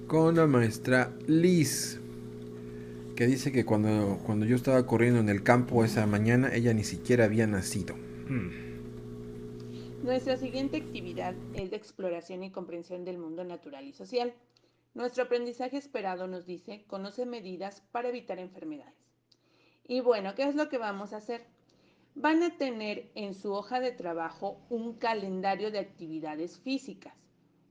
[0.07, 1.97] con la maestra Liz,
[3.19, 6.85] que dice que cuando, cuando yo estaba corriendo en el campo esa mañana, ella ni
[6.85, 7.97] siquiera había nacido.
[7.97, 10.05] Hmm.
[10.05, 14.35] Nuestra siguiente actividad es de exploración y comprensión del mundo natural y social.
[14.95, 18.95] Nuestro aprendizaje esperado nos dice, conoce medidas para evitar enfermedades.
[19.89, 21.45] Y bueno, ¿qué es lo que vamos a hacer?
[22.14, 27.14] Van a tener en su hoja de trabajo un calendario de actividades físicas.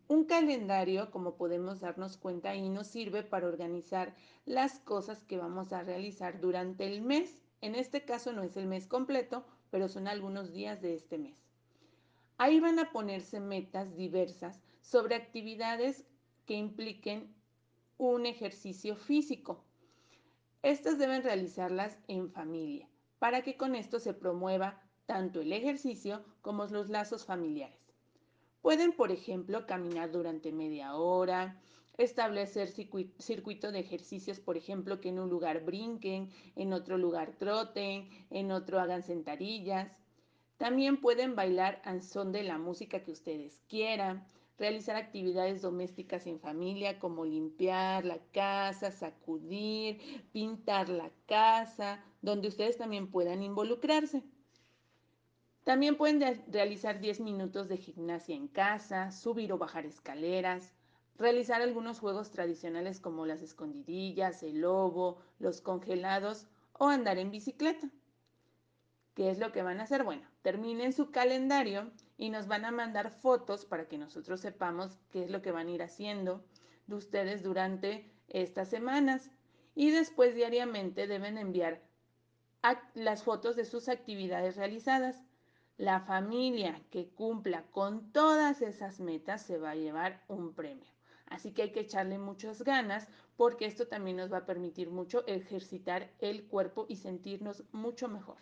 [0.09, 5.73] Un calendario, como podemos darnos cuenta ahí, nos sirve para organizar las cosas que vamos
[5.73, 7.43] a realizar durante el mes.
[7.59, 11.35] En este caso no es el mes completo, pero son algunos días de este mes.
[12.37, 16.05] Ahí van a ponerse metas diversas sobre actividades
[16.45, 17.35] que impliquen
[17.97, 19.65] un ejercicio físico.
[20.61, 22.87] Estas deben realizarlas en familia
[23.19, 27.86] para que con esto se promueva tanto el ejercicio como los lazos familiares.
[28.67, 31.55] Pueden, por ejemplo, caminar durante media hora,
[31.97, 38.09] establecer circuito de ejercicios, por ejemplo, que en un lugar brinquen, en otro lugar troten,
[38.29, 39.93] en otro hagan sentadillas.
[40.57, 44.27] También pueden bailar al son de la música que ustedes quieran.
[44.57, 50.01] realizar actividades domésticas en familia como limpiar la casa, sacudir,
[50.33, 54.25] pintar la casa, donde ustedes también puedan involucrarse.
[55.67, 60.71] También pueden de- realizar 10 minutos de gimnasia en casa, subir o bajar escaleras,
[61.17, 67.89] realizar algunos juegos tradicionales como las escondidillas, el lobo, los congelados o andar en bicicleta.
[69.13, 70.05] ¿Qué es lo que van a hacer?
[70.05, 75.25] Bueno, terminen su calendario y nos van a mandar fotos para que nosotros sepamos qué
[75.25, 76.45] es lo que van a ir haciendo
[76.85, 79.31] de ustedes durante estas semanas.
[79.75, 81.81] Y después diariamente deben enviar
[82.93, 85.25] las fotos de sus actividades realizadas.
[85.77, 90.91] La familia que cumpla con todas esas metas se va a llevar un premio.
[91.27, 95.25] Así que hay que echarle muchas ganas porque esto también nos va a permitir mucho
[95.27, 98.37] ejercitar el cuerpo y sentirnos mucho mejor.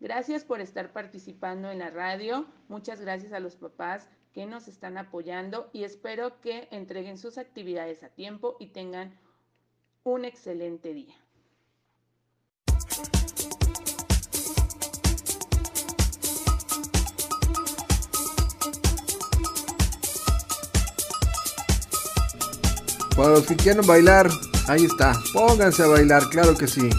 [0.00, 2.46] Gracias por estar participando en la radio.
[2.68, 8.02] Muchas gracias a los papás que nos están apoyando y espero que entreguen sus actividades
[8.02, 9.18] a tiempo y tengan
[10.04, 11.25] un excelente día.
[23.16, 24.28] Para los que quieran bailar,
[24.68, 25.12] ahí está.
[25.32, 26.90] Pónganse a bailar, claro que sí.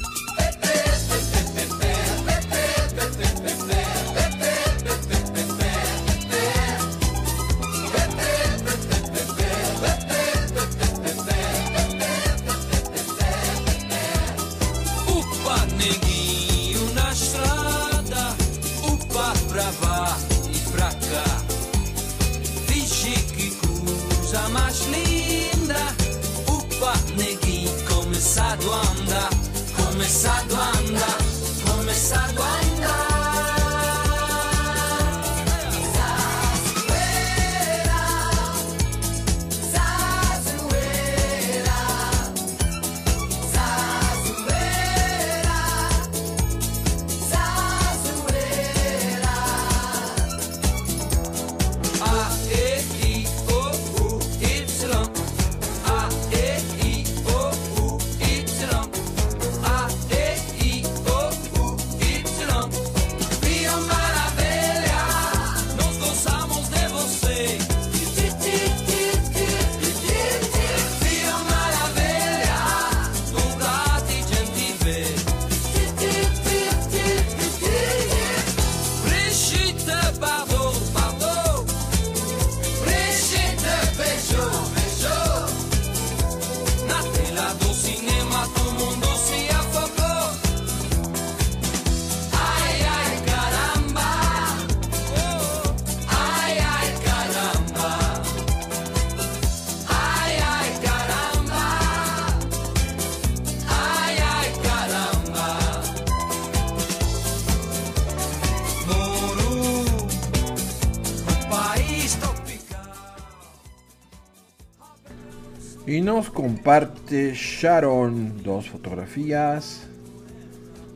[116.07, 119.81] Nos comparte Sharon dos fotografías.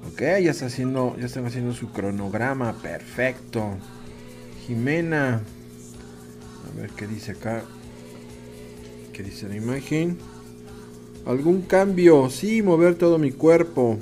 [0.08, 3.76] Ok, ya está haciendo, ya están haciendo su cronograma, perfecto.
[4.66, 5.42] Jimena,
[6.64, 7.62] a ver qué dice acá.
[9.12, 10.18] ¿Qué dice la imagen?
[11.26, 12.30] ¿Algún cambio?
[12.30, 14.00] Sí, mover todo mi cuerpo.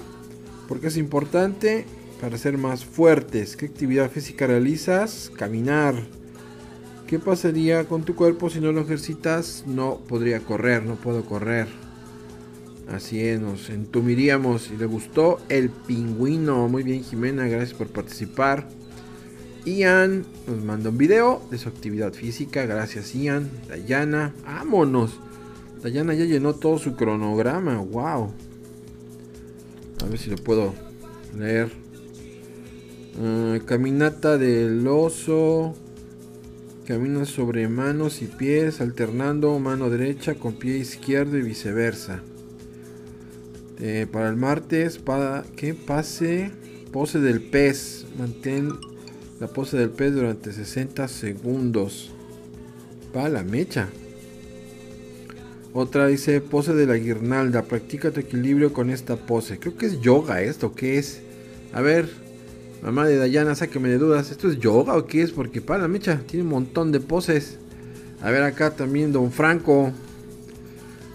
[0.68, 1.86] Porque es importante
[2.22, 3.58] para ser más fuertes.
[3.58, 5.32] ¿Qué actividad física realizas?
[5.36, 6.19] Caminar.
[7.10, 9.64] ¿Qué pasaría con tu cuerpo si no lo ejercitas?
[9.66, 11.66] No podría correr, no puedo correr.
[12.88, 14.70] Así nos entumiríamos.
[14.70, 16.68] Y le gustó el pingüino.
[16.68, 18.68] Muy bien, Jimena, gracias por participar.
[19.66, 22.68] Ian nos manda un video de su actividad física.
[22.68, 23.50] Gracias, Ian.
[23.68, 25.20] Dayana, vámonos.
[25.82, 27.80] Dayana ya llenó todo su cronograma.
[27.80, 28.32] Wow.
[30.04, 30.76] A ver si lo puedo
[31.36, 31.72] leer.
[33.20, 35.74] Ah, caminata del oso.
[36.90, 42.24] Camina sobre manos y pies, alternando mano derecha con pie izquierdo y viceversa.
[43.80, 46.50] Eh, para el martes, para que pase
[46.92, 48.08] pose del pez.
[48.18, 48.72] Mantén
[49.40, 52.10] la pose del pez durante 60 segundos.
[53.14, 53.88] Para la mecha.
[55.74, 57.66] Otra dice pose de la guirnalda.
[57.66, 59.60] Practica tu equilibrio con esta pose.
[59.60, 60.74] Creo que es yoga esto.
[60.74, 61.22] ¿Qué es?
[61.72, 62.10] A ver,
[62.82, 64.32] mamá de Dayana, sáqueme de dudas.
[64.32, 65.32] ¿Esto es yoga o qué es?
[65.32, 67.58] Porque para la mecha tiene un montón de poses.
[68.22, 69.92] A ver acá también Don Franco.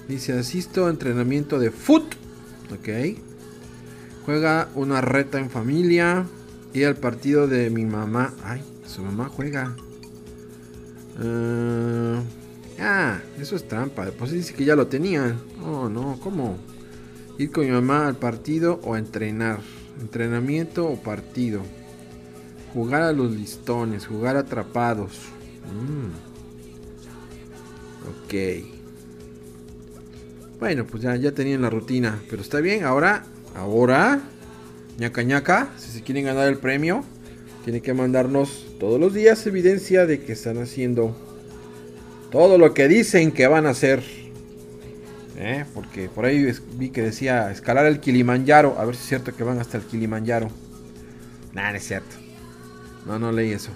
[0.09, 2.15] Dice asisto a entrenamiento de foot.
[2.73, 3.19] Ok.
[4.25, 6.27] Juega una reta en familia.
[6.73, 8.35] Y al partido de mi mamá.
[8.43, 9.77] Ay, su mamá juega.
[11.21, 12.21] Ah,
[12.81, 14.07] ah, eso es trampa.
[14.19, 15.39] Pues dice que ya lo tenían.
[15.63, 16.59] Oh, no, ¿cómo?
[17.39, 19.61] Ir con mi mamá al partido o a entrenar.
[20.01, 21.63] Entrenamiento o partido.
[22.73, 25.13] Jugar a los listones, jugar atrapados.
[25.73, 26.35] Mm.
[28.09, 28.35] Ok.
[30.59, 32.21] Bueno, pues ya, ya tenían la rutina.
[32.29, 33.25] Pero está bien, ahora,
[33.55, 34.21] ahora,
[34.99, 37.05] ñaca ñaca, si se quieren ganar el premio,
[37.65, 41.17] tienen que mandarnos todos los días evidencia de que están haciendo
[42.31, 44.03] todo lo que dicen que van a hacer.
[45.37, 45.65] ¿Eh?
[45.75, 48.77] Porque por ahí vi que decía escalar el Kilimanjaro.
[48.79, 50.49] A ver si es cierto que van hasta el Kilimanjaro.
[51.53, 52.17] Nah, no es cierto.
[53.07, 53.71] No, no leí eso.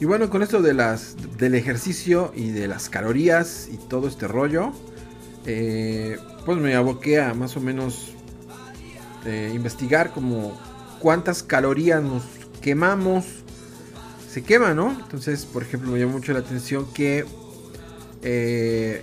[0.00, 4.28] Y bueno, con esto de las, del ejercicio y de las calorías y todo este
[4.28, 4.72] rollo,
[5.44, 8.12] eh, pues me aboqué a más o menos
[9.26, 10.56] eh, investigar como
[11.00, 12.22] cuántas calorías nos
[12.60, 13.24] quemamos.
[14.30, 14.90] Se quema, ¿no?
[14.90, 17.24] Entonces, por ejemplo, me llamó mucho la atención que
[18.22, 19.02] eh,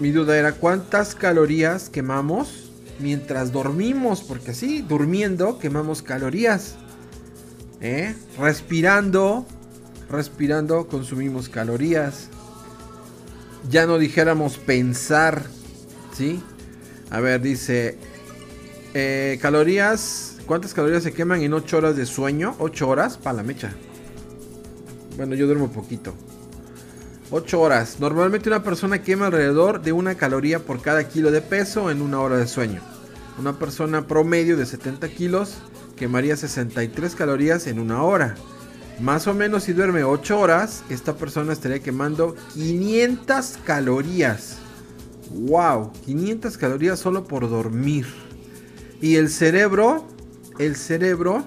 [0.00, 6.74] mi duda era cuántas calorías quemamos mientras dormimos, porque así, durmiendo, quemamos calorías.
[8.38, 9.46] Respirando,
[10.10, 12.28] respirando, consumimos calorías.
[13.68, 15.44] Ya no dijéramos pensar,
[16.12, 16.42] ¿sí?
[17.10, 17.98] A ver, dice,
[18.94, 22.54] eh, calorías, ¿cuántas calorías se queman en 8 horas de sueño?
[22.58, 23.72] 8 horas, para la mecha.
[25.16, 26.14] Bueno, yo duermo poquito.
[27.30, 27.98] 8 horas.
[27.98, 32.20] Normalmente una persona quema alrededor de una caloría por cada kilo de peso en una
[32.20, 32.80] hora de sueño.
[33.38, 35.56] Una persona promedio de 70 kilos
[35.96, 38.36] quemaría 63 calorías en una hora.
[39.00, 44.56] Más o menos si duerme 8 horas, esta persona estaría quemando 500 calorías.
[45.30, 45.92] ¡Wow!
[46.04, 48.06] 500 calorías solo por dormir.
[49.02, 50.06] Y el cerebro,
[50.58, 51.44] el cerebro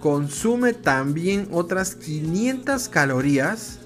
[0.00, 3.78] consume también otras 500 calorías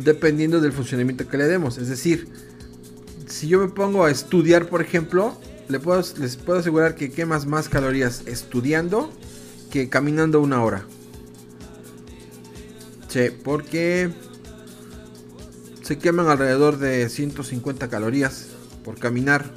[0.00, 1.76] dependiendo del funcionamiento que le demos.
[1.78, 2.28] Es decir,
[3.26, 5.36] si yo me pongo a estudiar, por ejemplo,
[5.68, 9.10] les puedo asegurar que quemas más calorías estudiando
[9.74, 10.86] que caminando una hora.
[13.42, 14.08] Porque
[15.82, 18.50] se queman alrededor de 150 calorías
[18.84, 19.52] por caminar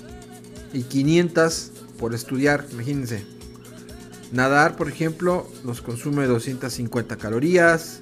[0.73, 3.25] y 500 por estudiar, imagínense.
[4.31, 7.99] Nadar, por ejemplo, nos consume 250 calorías.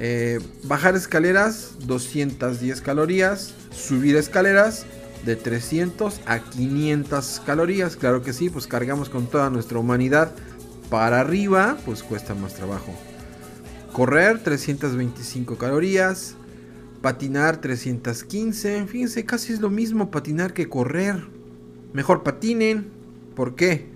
[0.00, 3.54] Eh, bajar escaleras, 210 calorías.
[3.70, 4.84] Subir escaleras,
[5.24, 7.96] de 300 a 500 calorías.
[7.96, 10.34] Claro que sí, pues cargamos con toda nuestra humanidad
[10.90, 12.94] para arriba, pues cuesta más trabajo.
[13.92, 16.36] Correr, 325 calorías.
[17.02, 18.86] Patinar, 315.
[18.86, 21.26] Fíjense, casi es lo mismo patinar que correr.
[21.92, 22.88] Mejor patinen.
[23.34, 23.86] ¿Por qué?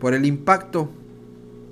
[0.00, 0.90] Por el impacto.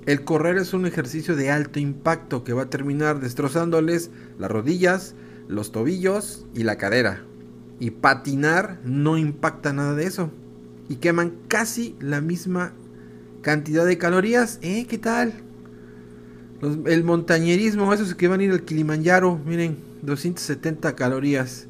[0.05, 4.09] El correr es un ejercicio de alto impacto que va a terminar destrozándoles
[4.39, 5.13] las rodillas,
[5.47, 7.23] los tobillos y la cadera.
[7.79, 10.31] Y patinar no impacta nada de eso.
[10.89, 12.73] Y queman casi la misma
[13.41, 14.59] cantidad de calorías.
[14.61, 14.85] ¿Eh?
[14.87, 15.33] ¿Qué tal?
[16.85, 21.67] El montañerismo, esos que van a ir al Kilimanjaro, miren, 270 calorías.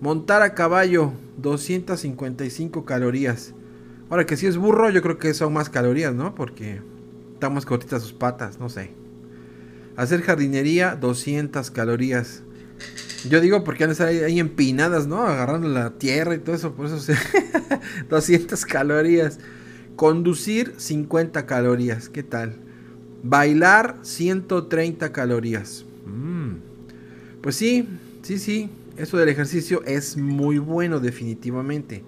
[0.00, 3.52] Montar a caballo, 255 calorías.
[4.08, 6.34] Ahora que si es burro, yo creo que son más calorías, ¿no?
[6.34, 6.80] Porque
[7.34, 8.90] están más cortitas sus patas, no sé.
[9.96, 12.42] Hacer jardinería, 200 calorías.
[13.28, 15.22] Yo digo porque han de estar ahí empinadas, ¿no?
[15.22, 17.14] Agarrando la tierra y todo eso, por eso se...
[18.08, 19.38] 200 calorías.
[20.00, 22.08] Conducir, 50 calorías.
[22.08, 22.54] ¿Qué tal?
[23.22, 25.84] Bailar, 130 calorías.
[26.06, 27.42] Mm.
[27.42, 27.86] Pues sí,
[28.22, 28.70] sí, sí.
[28.96, 32.02] Eso del ejercicio es muy bueno definitivamente.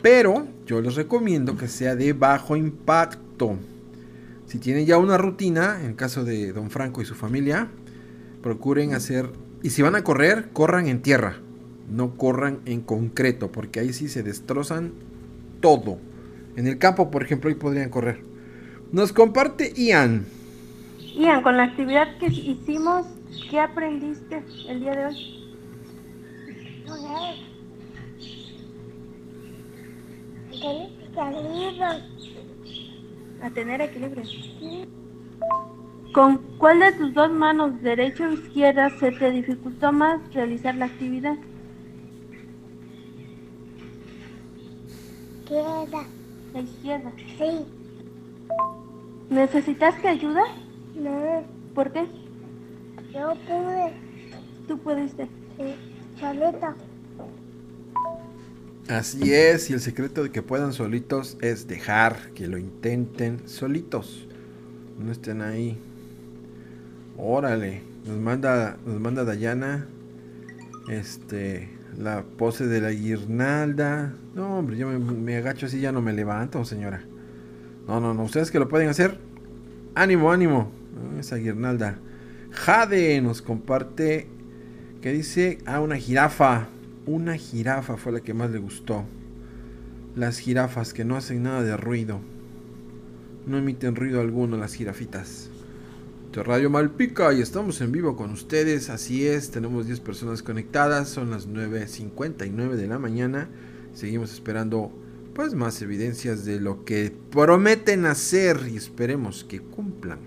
[0.00, 3.58] Pero yo les recomiendo que sea de bajo impacto.
[4.46, 7.68] Si tienen ya una rutina, en caso de Don Franco y su familia,
[8.42, 9.28] procuren hacer...
[9.62, 11.36] Y si van a correr, corran en tierra.
[11.90, 14.94] No corran en concreto, porque ahí sí se destrozan
[15.60, 15.98] todo.
[16.58, 18.18] En el campo, por ejemplo, ahí podrían correr.
[18.90, 20.26] Nos comparte Ian.
[21.14, 23.06] Ian, con la actividad que hicimos,
[23.48, 25.54] ¿qué aprendiste el día de hoy?
[33.40, 34.24] A tener equilibrio.
[36.12, 40.86] ¿Con cuál de tus dos manos, derecha o izquierda, se te dificultó más realizar la
[40.86, 41.36] actividad?
[45.44, 46.17] Izquierda.
[46.54, 47.12] La izquierda.
[47.38, 47.66] Sí.
[49.30, 50.42] ¿Necesitaste ayuda?
[50.94, 51.42] No,
[51.74, 52.06] ¿Por qué?
[53.12, 53.92] Yo pude.
[54.66, 55.12] Tú puedes.
[55.12, 55.74] Sí.
[56.18, 56.74] Solita.
[58.88, 64.26] Así es, y el secreto de que puedan solitos es dejar que lo intenten solitos.
[64.98, 65.78] No estén ahí.
[67.18, 69.86] Órale, nos manda, nos manda Dayana.
[70.88, 71.68] Este,
[71.98, 74.14] la pose de la guirnalda.
[74.34, 77.02] No, hombre, yo me, agacho así, ya no me levanto, señora.
[77.88, 79.18] No, no, no, ustedes que lo pueden hacer.
[79.94, 80.70] Ánimo, ánimo.
[81.18, 81.98] Esa guirnalda.
[82.52, 84.28] Jade nos comparte.
[85.02, 85.58] ¿Qué dice?
[85.66, 86.68] Ah, una jirafa.
[87.06, 89.04] Una jirafa fue la que más le gustó.
[90.14, 92.20] Las jirafas que no hacen nada de ruido.
[93.46, 95.50] No emiten ruido alguno las jirafitas.
[96.34, 98.90] Radio Malpica y estamos en vivo con ustedes.
[98.90, 101.08] Así es, tenemos 10 personas conectadas.
[101.08, 103.48] Son las 9.59 de la mañana.
[103.94, 104.92] Seguimos esperando
[105.34, 110.18] pues más evidencias de lo que prometen hacer y esperemos que cumplan.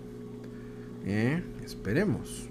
[1.06, 1.43] ¿Eh?
[1.64, 2.47] Esperemos.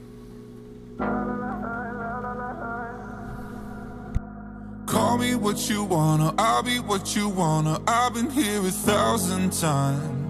[4.86, 7.80] Call me what you wanna, I'll be what you wanna.
[7.86, 10.29] I've been here a thousand times.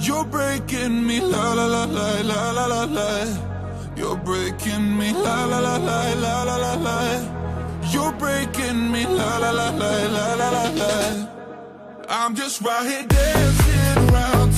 [0.00, 3.08] You're breaking me la la la la la la la la.
[3.96, 7.90] You're breaking me la la la la la la la la.
[7.90, 11.26] You're breaking me la la la la la la la la.
[12.08, 14.52] I'm just right here dancing around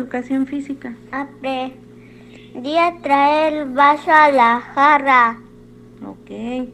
[0.00, 0.94] educación física?
[1.12, 5.38] Aprendí a traer el vaso a la jarra.
[6.04, 6.68] Ok.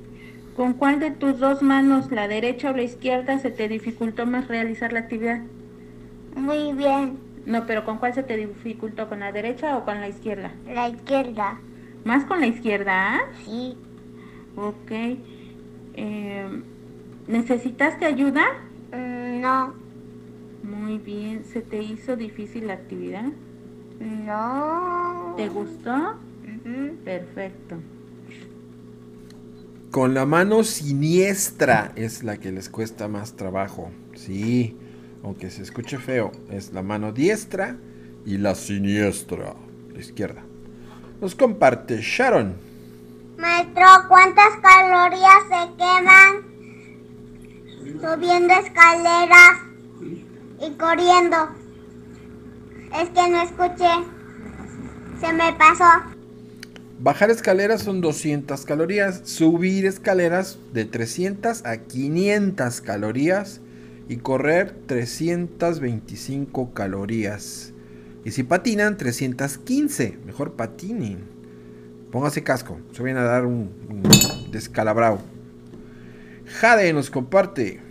[0.57, 4.49] ¿Con cuál de tus dos manos, la derecha o la izquierda, se te dificultó más
[4.49, 5.41] realizar la actividad?
[6.35, 7.19] Muy bien.
[7.45, 9.09] No, pero ¿con cuál se te dificultó?
[9.09, 10.53] ¿Con la derecha o con la izquierda?
[10.73, 11.59] La izquierda.
[12.05, 13.21] ¿Más con la izquierda?
[13.45, 13.77] Sí.
[14.57, 14.91] Ok.
[15.95, 16.63] Eh,
[17.27, 18.45] ¿Necesitaste ayuda?
[18.93, 19.86] Mm, No.
[20.87, 21.45] Muy bien.
[21.53, 23.25] ¿Se te hizo difícil la actividad?
[23.99, 25.35] No.
[25.37, 26.15] ¿Te gustó?
[27.05, 27.79] Perfecto.
[29.91, 33.91] Con la mano siniestra es la que les cuesta más trabajo.
[34.15, 34.77] Sí,
[35.25, 37.77] aunque se escuche feo, es la mano diestra
[38.25, 39.57] y la siniestra,
[39.93, 40.45] la izquierda.
[41.21, 42.55] Nos comparte Sharon.
[43.39, 46.47] Maestro, ¿cuántas calorías se queman
[48.01, 49.66] subiendo escaleras
[50.61, 51.37] y corriendo?
[52.95, 53.91] Es que no escuché.
[55.21, 55.85] Se me pasó.
[56.99, 63.61] Bajar escaleras son 200 calorías, subir escaleras de 300 a 500 calorías
[64.09, 67.73] y correr 325 calorías.
[68.25, 70.19] Y si patinan, 315.
[70.25, 71.19] Mejor patinen.
[72.11, 72.79] Póngase casco.
[72.93, 74.03] Se viene a dar un, un
[74.51, 75.21] descalabrao.
[76.47, 77.86] Jade nos comparte.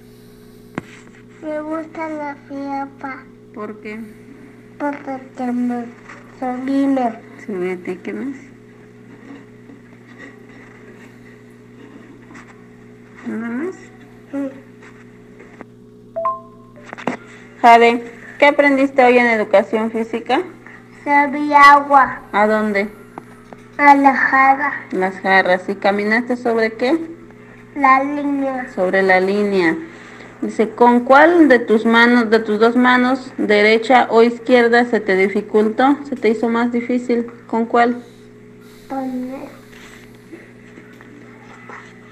[1.45, 3.23] Me gusta la fiapa.
[3.53, 3.99] ¿Por qué?
[4.79, 5.85] Porque me
[6.39, 7.19] subime.
[7.45, 8.35] Súbete, ¿qué más?
[13.27, 13.75] ¿Nada más?
[17.61, 20.41] Jade, ¿qué aprendiste hoy en educación física?
[21.03, 22.21] Sabía agua.
[22.31, 22.89] ¿A dónde?
[23.77, 24.73] A la jarra.
[24.93, 25.69] Las jarras.
[25.69, 26.99] ¿Y caminaste sobre qué?
[27.75, 28.67] La línea.
[28.73, 29.77] Sobre la línea.
[30.45, 35.15] Dice, ¿con cuál de tus manos, de tus dos manos, derecha o izquierda, se te
[35.15, 35.97] dificultó?
[36.07, 37.25] ¿Se te hizo más difícil?
[37.47, 38.03] ¿Con cuál?
[38.87, 39.49] Poner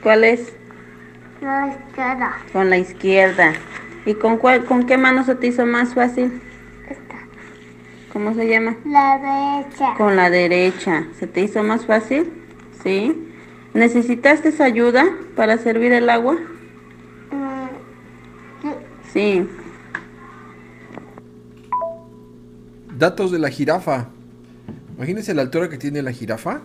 [0.02, 0.52] ¿Cuál es?
[1.42, 2.38] la izquierda.
[2.52, 3.54] Con la izquierda.
[4.08, 6.42] ¿Y con cuál, con qué mano se te hizo más fácil?
[8.12, 8.76] ¿Cómo se llama?
[8.84, 9.94] La derecha.
[9.96, 11.06] Con la derecha.
[11.20, 12.34] ¿Se te hizo más fácil?
[12.82, 13.16] ¿Sí?
[13.76, 15.06] ¿Necesitaste esa ayuda
[15.36, 16.36] para servir el agua?
[19.14, 19.48] Sí.
[22.98, 24.10] Datos de la jirafa.
[24.98, 26.62] Imagínense la altura que tiene la jirafa.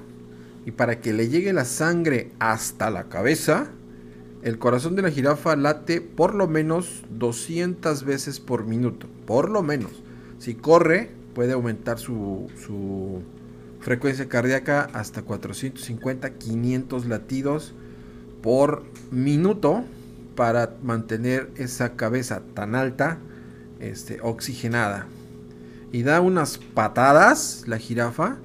[0.64, 3.68] Y para que le llegue la sangre hasta la cabeza,
[4.42, 9.06] el corazón de la jirafa late por lo menos 200 veces por minuto.
[9.26, 9.90] Por lo menos.
[10.38, 13.22] Si corre, puede aumentar su, su
[13.80, 17.74] frecuencia cardíaca hasta 450, 500 latidos
[18.42, 19.84] por minuto
[20.38, 23.18] para mantener esa cabeza tan alta,
[23.80, 25.08] este, oxigenada.
[25.90, 28.36] Y da unas patadas la jirafa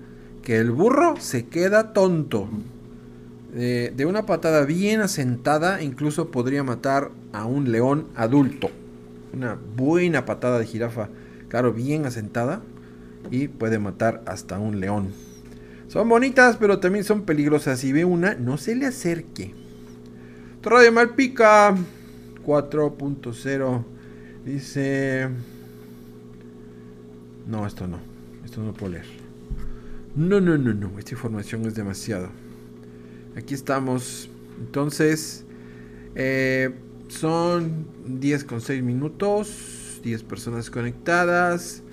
[0.41, 2.49] que el burro se queda tonto.
[3.53, 8.71] Eh, de una patada bien asentada, incluso podría matar a un león adulto.
[9.31, 11.09] Una buena patada de jirafa,
[11.47, 12.63] claro, bien asentada.
[13.29, 15.09] Y puede matar hasta un león.
[15.89, 17.81] Son bonitas, pero también son peligrosas.
[17.81, 19.53] Si ve una, no se le acerque.
[20.63, 21.75] De Malpica
[22.45, 23.83] 4.0
[24.45, 25.29] dice...
[27.45, 27.99] No, esto no.
[28.45, 29.05] Esto no puedo leer.
[30.15, 30.97] No, no, no, no.
[30.97, 32.29] Esta información es demasiado.
[33.35, 34.29] Aquí estamos.
[34.57, 35.43] Entonces,
[36.15, 36.73] eh,
[37.09, 39.99] son 10 con 6 minutos.
[40.01, 41.83] 10 personas conectadas.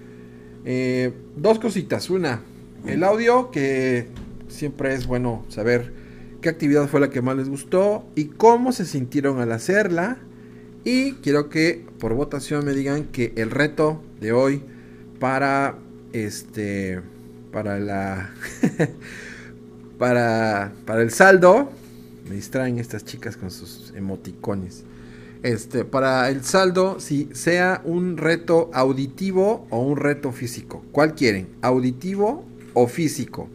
[0.64, 2.08] Eh, dos cositas.
[2.08, 2.42] Una,
[2.86, 4.06] el audio, que
[4.48, 5.99] siempre es bueno saber
[6.40, 10.18] qué actividad fue la que más les gustó y cómo se sintieron al hacerla.
[10.84, 14.62] Y quiero que por votación me digan que el reto de hoy
[15.18, 15.76] para
[16.12, 17.00] este
[17.52, 18.30] para la
[19.98, 21.70] para para el saldo
[22.28, 24.84] me distraen estas chicas con sus emoticones.
[25.42, 30.82] Este para el saldo si sea un reto auditivo o un reto físico.
[30.92, 33.50] Cuál quieren auditivo o físico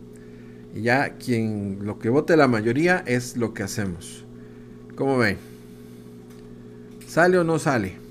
[0.75, 4.25] y ya quien lo que vote la mayoría es lo que hacemos
[4.95, 5.37] ¿Cómo ven?
[7.05, 8.04] ¿Sale o no sale?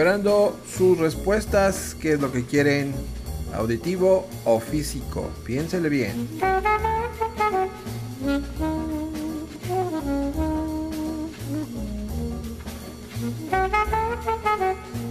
[0.00, 1.94] Esperando sus respuestas.
[2.00, 2.94] ¿Qué es lo que quieren?
[3.52, 5.30] ¿Auditivo o físico?
[5.44, 6.26] Piénsele bien.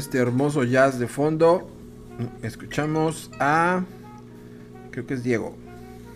[0.00, 1.68] este hermoso jazz de fondo,
[2.42, 3.82] escuchamos a...
[4.90, 5.54] Creo que es Diego.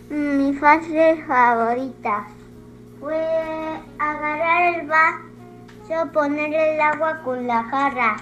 [0.09, 2.27] Mi fase favorita
[2.99, 3.15] fue
[3.99, 8.17] agarrar el vaso, poner el agua con la jarra.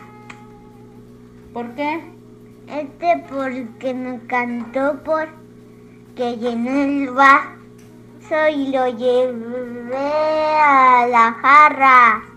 [1.54, 2.12] ¿Por qué?
[2.68, 9.96] Este porque me encantó porque llené el vaso y lo llevé
[10.62, 12.33] a la jarra.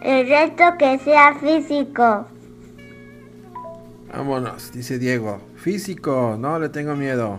[0.00, 2.26] El resto que sea físico.
[4.12, 5.40] Vámonos, dice Diego.
[5.56, 7.38] Físico, no le tengo miedo.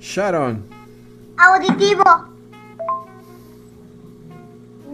[0.00, 0.64] Sharon.
[1.36, 2.04] Auditivo.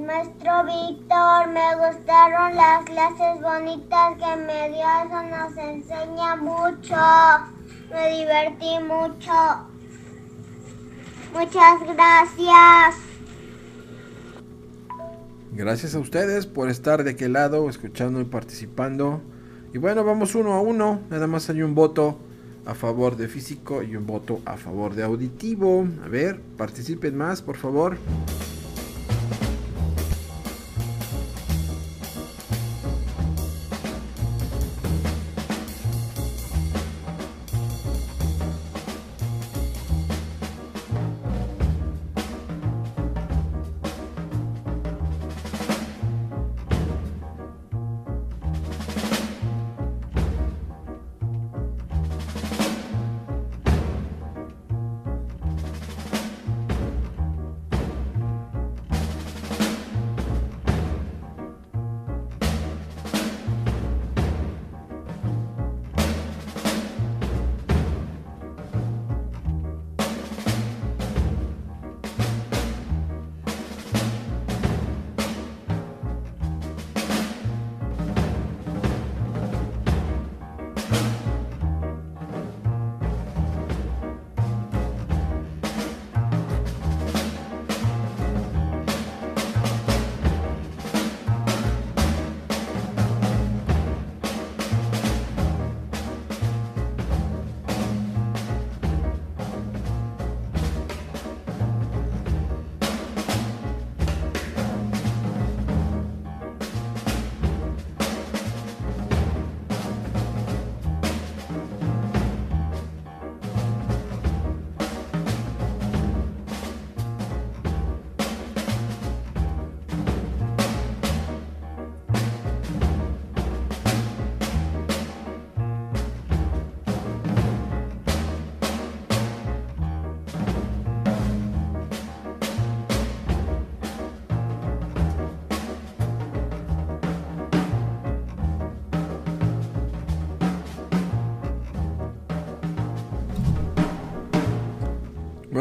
[0.06, 6.97] Maestro Víctor, me gustaron las clases bonitas que me dio, eso nos enseña mucho.
[7.90, 9.32] Me divertí mucho.
[11.32, 13.14] Muchas gracias.
[15.56, 19.22] Gracias a ustedes por estar de aquel lado, escuchando y participando.
[19.72, 21.01] Y bueno, vamos uno a uno.
[21.10, 22.18] Nada más hay un voto
[22.66, 25.86] a favor de físico y un voto a favor de auditivo.
[26.05, 27.97] A ver, participen más, por favor.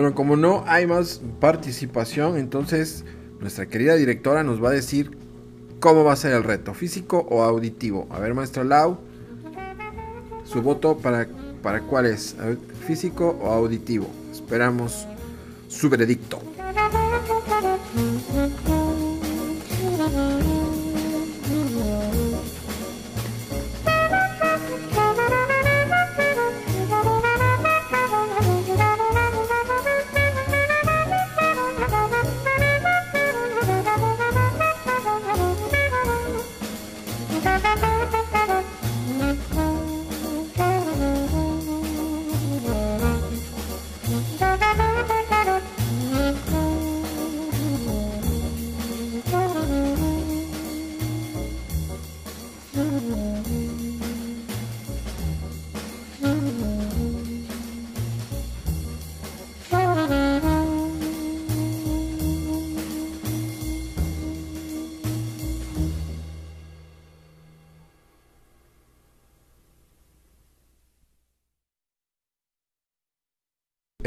[0.03, 3.05] Bueno, como no hay más participación, entonces
[3.39, 5.17] nuestra querida directora nos va a decir
[5.79, 8.05] cómo va a ser el reto, físico o auditivo.
[8.09, 8.97] A ver, maestra Lau,
[10.43, 11.29] su voto para,
[11.61, 12.35] para cuál es,
[12.85, 14.09] físico o auditivo.
[14.29, 15.07] Esperamos
[15.69, 16.41] su veredicto.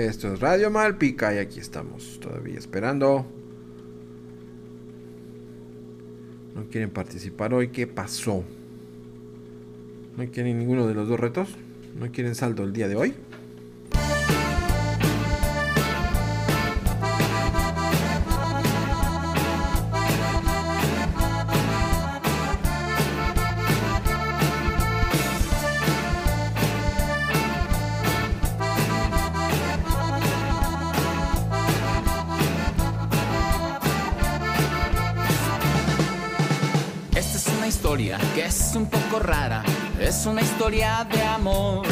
[0.07, 3.27] Esto es Radio Malpica y aquí estamos todavía esperando.
[6.55, 7.69] No quieren participar hoy.
[7.69, 8.45] ¿Qué pasó?
[10.17, 11.49] ¿No quieren ninguno de los dos retos?
[11.99, 13.15] ¿No quieren saldo el día de hoy?
[38.35, 39.63] Que es un poco rara,
[40.01, 41.87] es una historia de amor.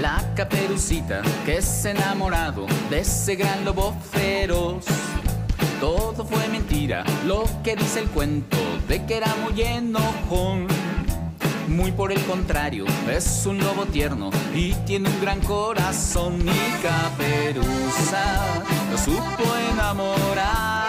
[0.00, 4.86] La caperucita que es enamorado de ese gran lobo feroz.
[5.78, 8.56] Todo fue mentira, lo que dice el cuento
[8.88, 10.68] de que era muy enojón.
[11.68, 16.38] Muy por el contrario, es un lobo tierno y tiene un gran corazón.
[16.42, 18.24] Mi caperuza
[18.90, 20.88] lo supo enamorar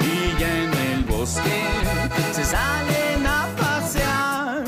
[0.00, 1.89] y ya en el bosque
[2.32, 4.64] se salen a pasear.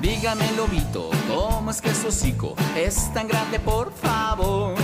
[0.00, 4.74] Dígame, lobito, ¿cómo es que su hocico es tan grande, por favor?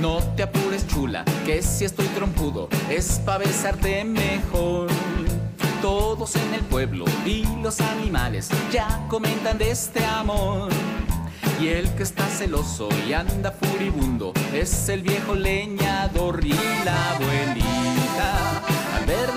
[0.00, 4.88] No te apures, chula, que si estoy trompudo es pa' besarte mejor.
[5.80, 10.70] Todos en el pueblo y los animales ya comentan de este amor.
[11.60, 18.62] Y el que está celoso y anda furibundo es el viejo leñador y la abuelita.
[18.96, 19.34] Al ver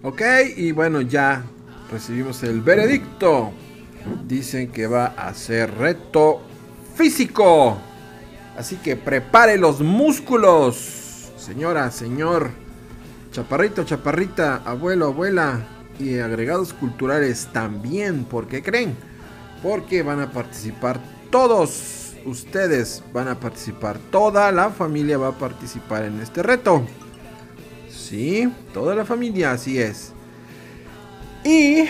[0.00, 0.22] Ok,
[0.56, 1.44] y bueno, ya
[1.90, 3.50] recibimos el veredicto.
[4.26, 6.40] Dicen que va a ser reto
[6.94, 7.76] físico.
[8.56, 11.32] Así que prepare los músculos.
[11.36, 12.50] Señora, señor.
[13.32, 15.66] Chaparrito, chaparrita, abuelo, abuela.
[15.98, 18.24] Y agregados culturales también.
[18.24, 18.94] ¿Por qué creen?
[19.64, 21.00] Porque van a participar
[21.30, 23.02] todos ustedes.
[23.12, 23.98] Van a participar.
[24.12, 26.86] Toda la familia va a participar en este reto.
[28.08, 30.14] Sí, toda la familia, así es.
[31.44, 31.84] Y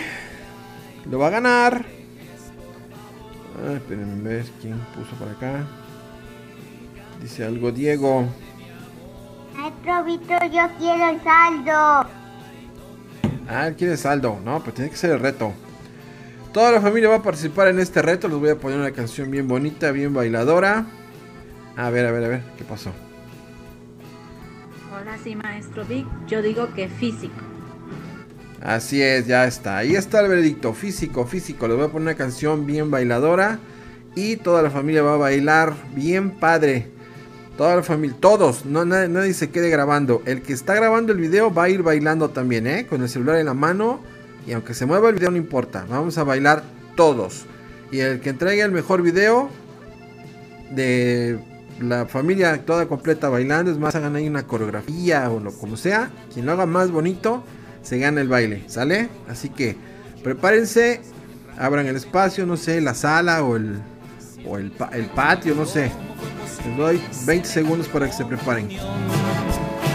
[1.09, 1.85] lo va a ganar.
[3.65, 5.65] Ay, espérenme ver quién puso para acá.
[7.23, 8.27] Dice algo Diego.
[9.55, 12.11] Maestro Víctor, yo quiero el saldo.
[13.49, 14.41] Ah, él quiere saldo.
[14.45, 15.53] No, pero tiene que ser el reto.
[16.53, 18.27] Toda la familia va a participar en este reto.
[18.27, 20.85] Les voy a poner una canción bien bonita, bien bailadora.
[21.77, 22.91] A ver, a ver, a ver, ¿qué pasó?
[24.99, 27.37] Ahora sí, maestro Vic, yo digo que físico.
[28.61, 29.79] Así es, ya está.
[29.79, 30.75] Ahí está el veredicto.
[30.75, 31.69] Físico, físico.
[31.69, 33.61] Les voy a poner una canción bien bailadora.
[34.17, 36.89] Y toda la familia va a bailar bien padre.
[37.57, 40.21] Toda la familia, todos, no, nadie, nadie se quede grabando.
[40.27, 42.87] El que está grabando el video va a ir bailando también, ¿eh?
[42.89, 44.01] Con el celular en la mano.
[44.49, 45.87] Y aunque se mueva el video, no importa.
[45.89, 46.65] Vamos a bailar
[46.97, 47.47] todos.
[47.93, 49.49] Y el que entregue el mejor video
[50.73, 51.39] de
[51.81, 53.71] la familia toda completa bailando.
[53.71, 56.11] Es más, hagan ahí una coreografía o lo como sea.
[56.33, 57.43] Quien lo haga más bonito,
[57.83, 59.09] se gana el baile, ¿sale?
[59.29, 59.77] Así que
[60.23, 61.01] prepárense.
[61.59, 63.81] Abran el espacio, no sé, la sala o el,
[64.47, 65.91] o el, el patio, no sé.
[66.65, 68.71] Les doy 20 segundos para que se preparen.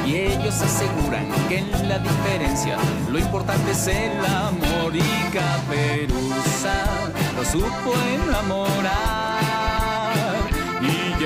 [0.06, 2.78] Y ellos aseguran que en la diferencia
[3.10, 5.02] lo importante es el amor y
[5.32, 6.84] Caperuza
[7.38, 7.94] lo supo
[8.28, 9.34] enamorar.
[10.82, 11.24] Y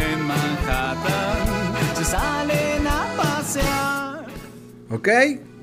[2.09, 4.25] salen a pasear.
[4.89, 5.09] Ok,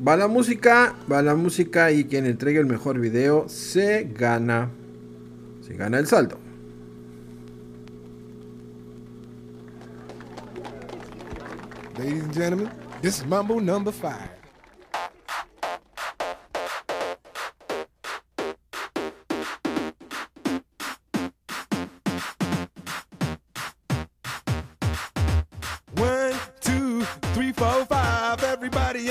[0.06, 4.70] va la música, va la música y quien entregue el mejor video se gana.
[5.66, 6.38] Se gana el saldo.
[11.96, 12.68] Ladies and gentlemen,
[13.00, 14.33] this is Mambo number five.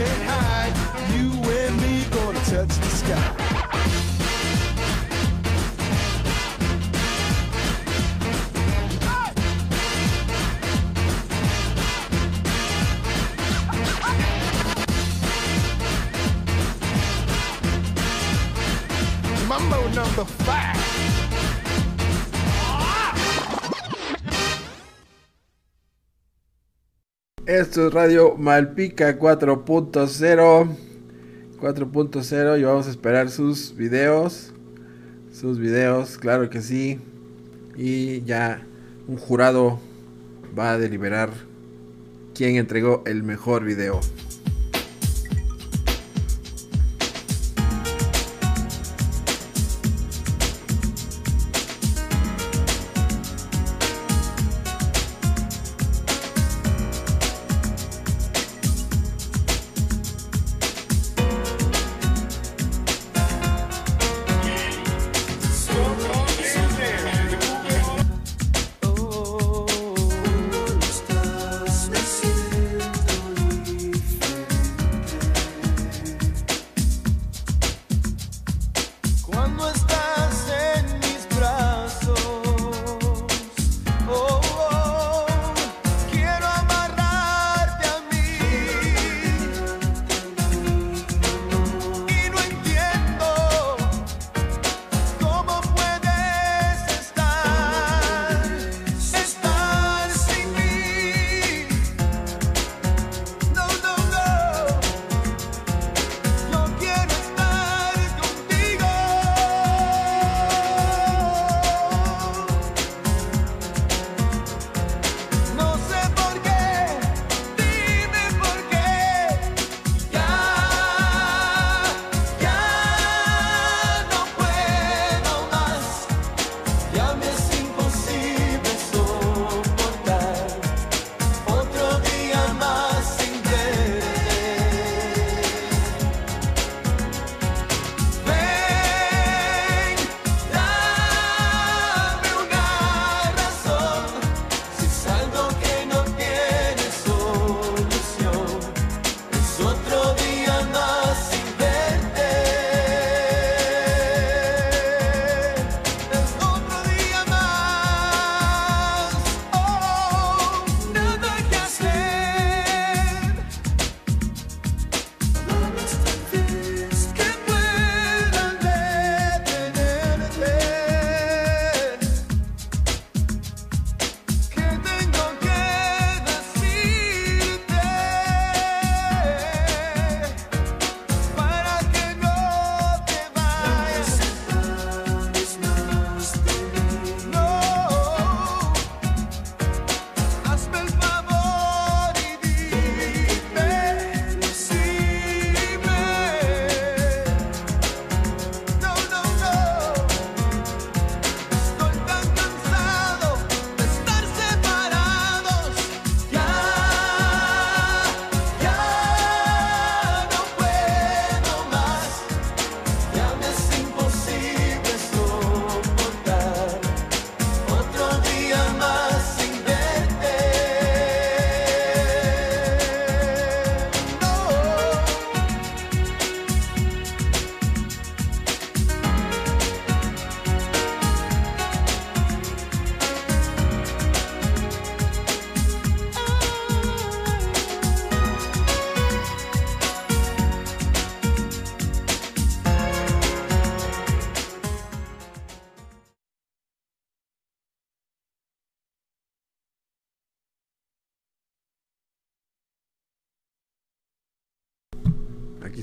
[0.00, 0.74] Can't hide.
[1.12, 1.28] You
[1.60, 3.36] and me gonna touch the sky.
[19.48, 20.79] Mambo number five.
[27.50, 30.68] Esto es Radio Malpica 4.0.
[31.60, 34.52] 4.0 y vamos a esperar sus videos.
[35.32, 37.00] Sus videos, claro que sí.
[37.76, 38.62] Y ya
[39.08, 39.80] un jurado
[40.56, 41.30] va a deliberar
[42.36, 43.98] quién entregó el mejor video.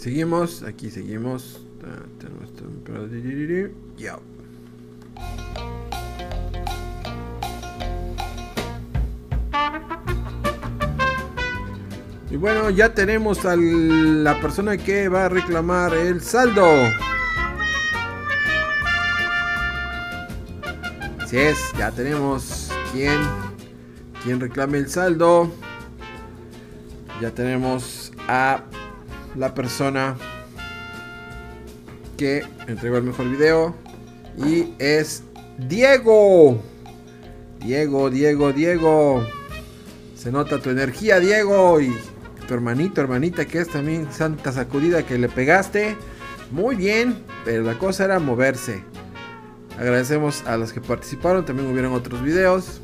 [0.07, 1.59] Seguimos, aquí seguimos.
[3.97, 4.17] Ya.
[12.31, 16.65] Y bueno, ya tenemos a la persona que va a reclamar el saldo.
[21.19, 23.19] Así es, ya tenemos quien,
[24.23, 25.51] quien reclame el saldo.
[27.19, 28.63] Ya tenemos a
[29.37, 30.15] la persona
[32.17, 33.75] que entregó el mejor video.
[34.37, 35.23] Y es
[35.57, 36.61] Diego.
[37.59, 39.25] Diego, Diego, Diego.
[40.15, 41.79] Se nota tu energía, Diego.
[41.79, 41.95] Y
[42.47, 45.95] tu hermanito, hermanita, que es también santa sacudida que le pegaste.
[46.51, 48.83] Muy bien, pero la cosa era moverse.
[49.77, 52.81] Agradecemos a los que participaron, también hubieron otros videos.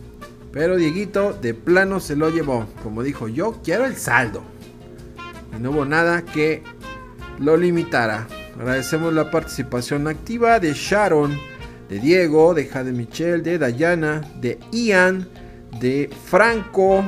[0.52, 2.68] Pero Dieguito de plano se lo llevó.
[2.84, 4.44] Como dijo, yo quiero el saldo.
[5.56, 6.64] Y no hubo nada que
[7.40, 8.28] lo limitara.
[8.60, 11.40] Agradecemos la participación activa de Sharon,
[11.90, 15.28] de Diego, de Jade Michelle, de Dayana, de Ian,
[15.80, 17.04] de Franco,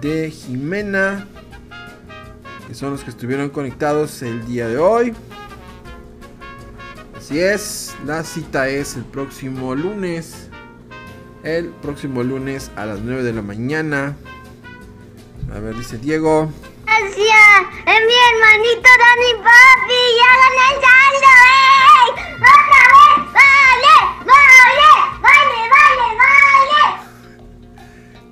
[0.00, 1.26] de Jimena,
[2.68, 5.14] que son los que estuvieron conectados el día de hoy.
[7.16, 10.50] Así es, la cita es el próximo lunes.
[11.42, 14.16] El próximo lunes a las 9 de la mañana.
[15.54, 16.50] A ver, dice Diego.
[16.84, 17.43] Gracias,
[17.86, 22.08] es mi hermanito Dani Papi, ya gané saldo, ¡ey!
[22.36, 23.16] ¡Otra vez!
[23.34, 23.94] ¡Vale!
[24.24, 24.90] ¡Vale!
[25.22, 26.82] ¡Vale, vale, vale!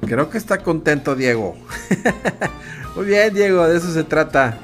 [0.06, 1.56] Creo que está contento Diego.
[2.96, 4.58] Muy bien, Diego, de eso se trata.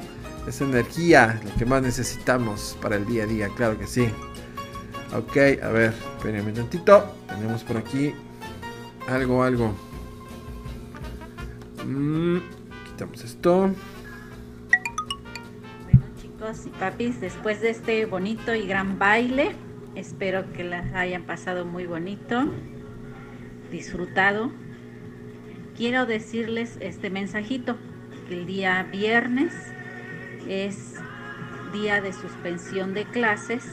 [0.47, 4.09] Esa energía, lo que más necesitamos para el día a día, claro que sí.
[5.15, 7.15] Ok, a ver, espérenme un tantito.
[7.29, 8.15] Tenemos por aquí
[9.07, 9.75] algo, algo.
[11.85, 12.39] Mm,
[12.87, 13.71] quitamos esto.
[16.39, 19.57] Chicos y papis, después de este bonito y gran baile,
[19.97, 22.45] espero que la hayan pasado muy bonito,
[23.73, 24.53] disfrutado.
[25.77, 27.77] Quiero decirles este mensajito,
[28.29, 29.53] que el día viernes
[30.47, 30.95] es
[31.73, 33.65] día de suspensión de clases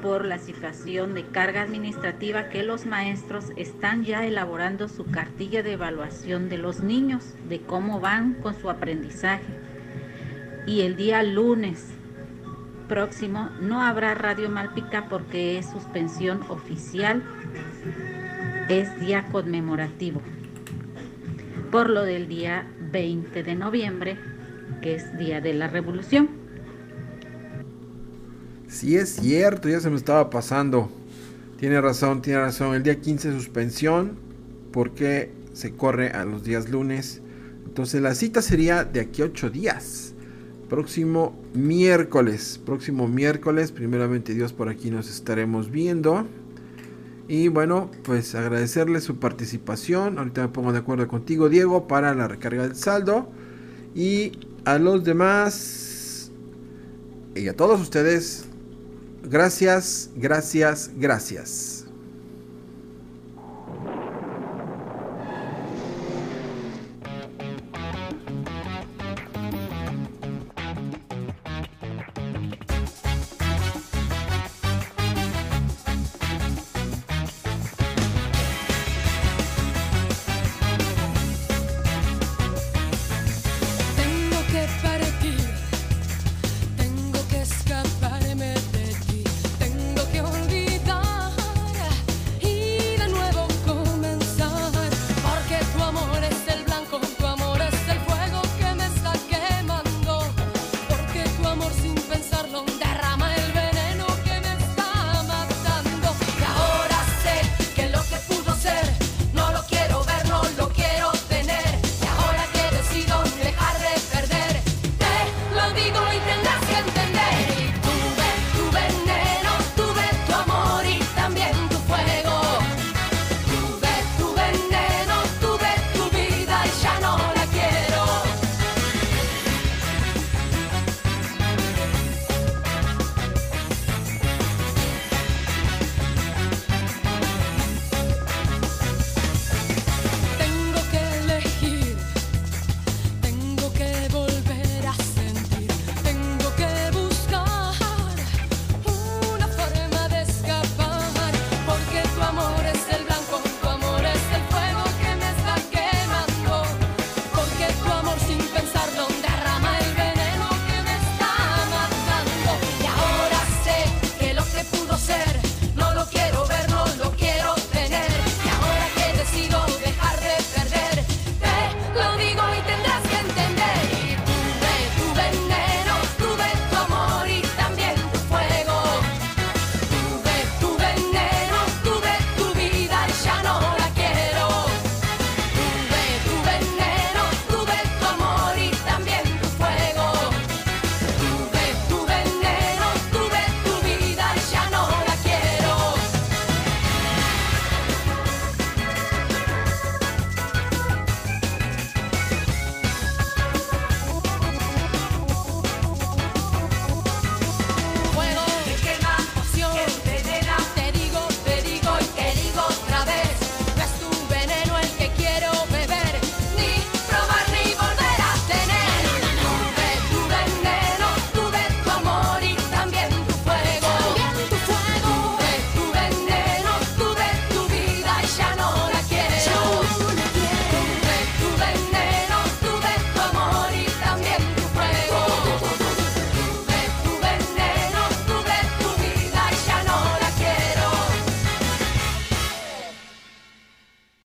[0.00, 5.72] por la situación de carga administrativa que los maestros están ya elaborando su cartilla de
[5.72, 9.67] evaluación de los niños, de cómo van con su aprendizaje.
[10.68, 11.82] Y el día lunes
[12.90, 17.22] próximo no habrá Radio Malpica porque es suspensión oficial,
[18.68, 20.20] es día conmemorativo.
[21.70, 24.18] Por lo del día 20 de noviembre,
[24.82, 26.28] que es Día de la Revolución.
[28.68, 30.90] Sí es cierto, ya se me estaba pasando.
[31.58, 32.74] Tiene razón, tiene razón.
[32.74, 34.18] El día 15 suspensión
[34.70, 37.22] porque se corre a los días lunes.
[37.64, 40.14] Entonces la cita sería de aquí a 8 días.
[40.68, 42.60] Próximo miércoles.
[42.64, 43.72] Próximo miércoles.
[43.72, 46.26] Primeramente Dios por aquí nos estaremos viendo.
[47.28, 50.18] Y bueno, pues agradecerle su participación.
[50.18, 53.28] Ahorita me pongo de acuerdo contigo, Diego, para la recarga del saldo.
[53.94, 54.32] Y
[54.64, 55.88] a los demás
[57.34, 58.46] y a todos ustedes,
[59.22, 61.77] gracias, gracias, gracias.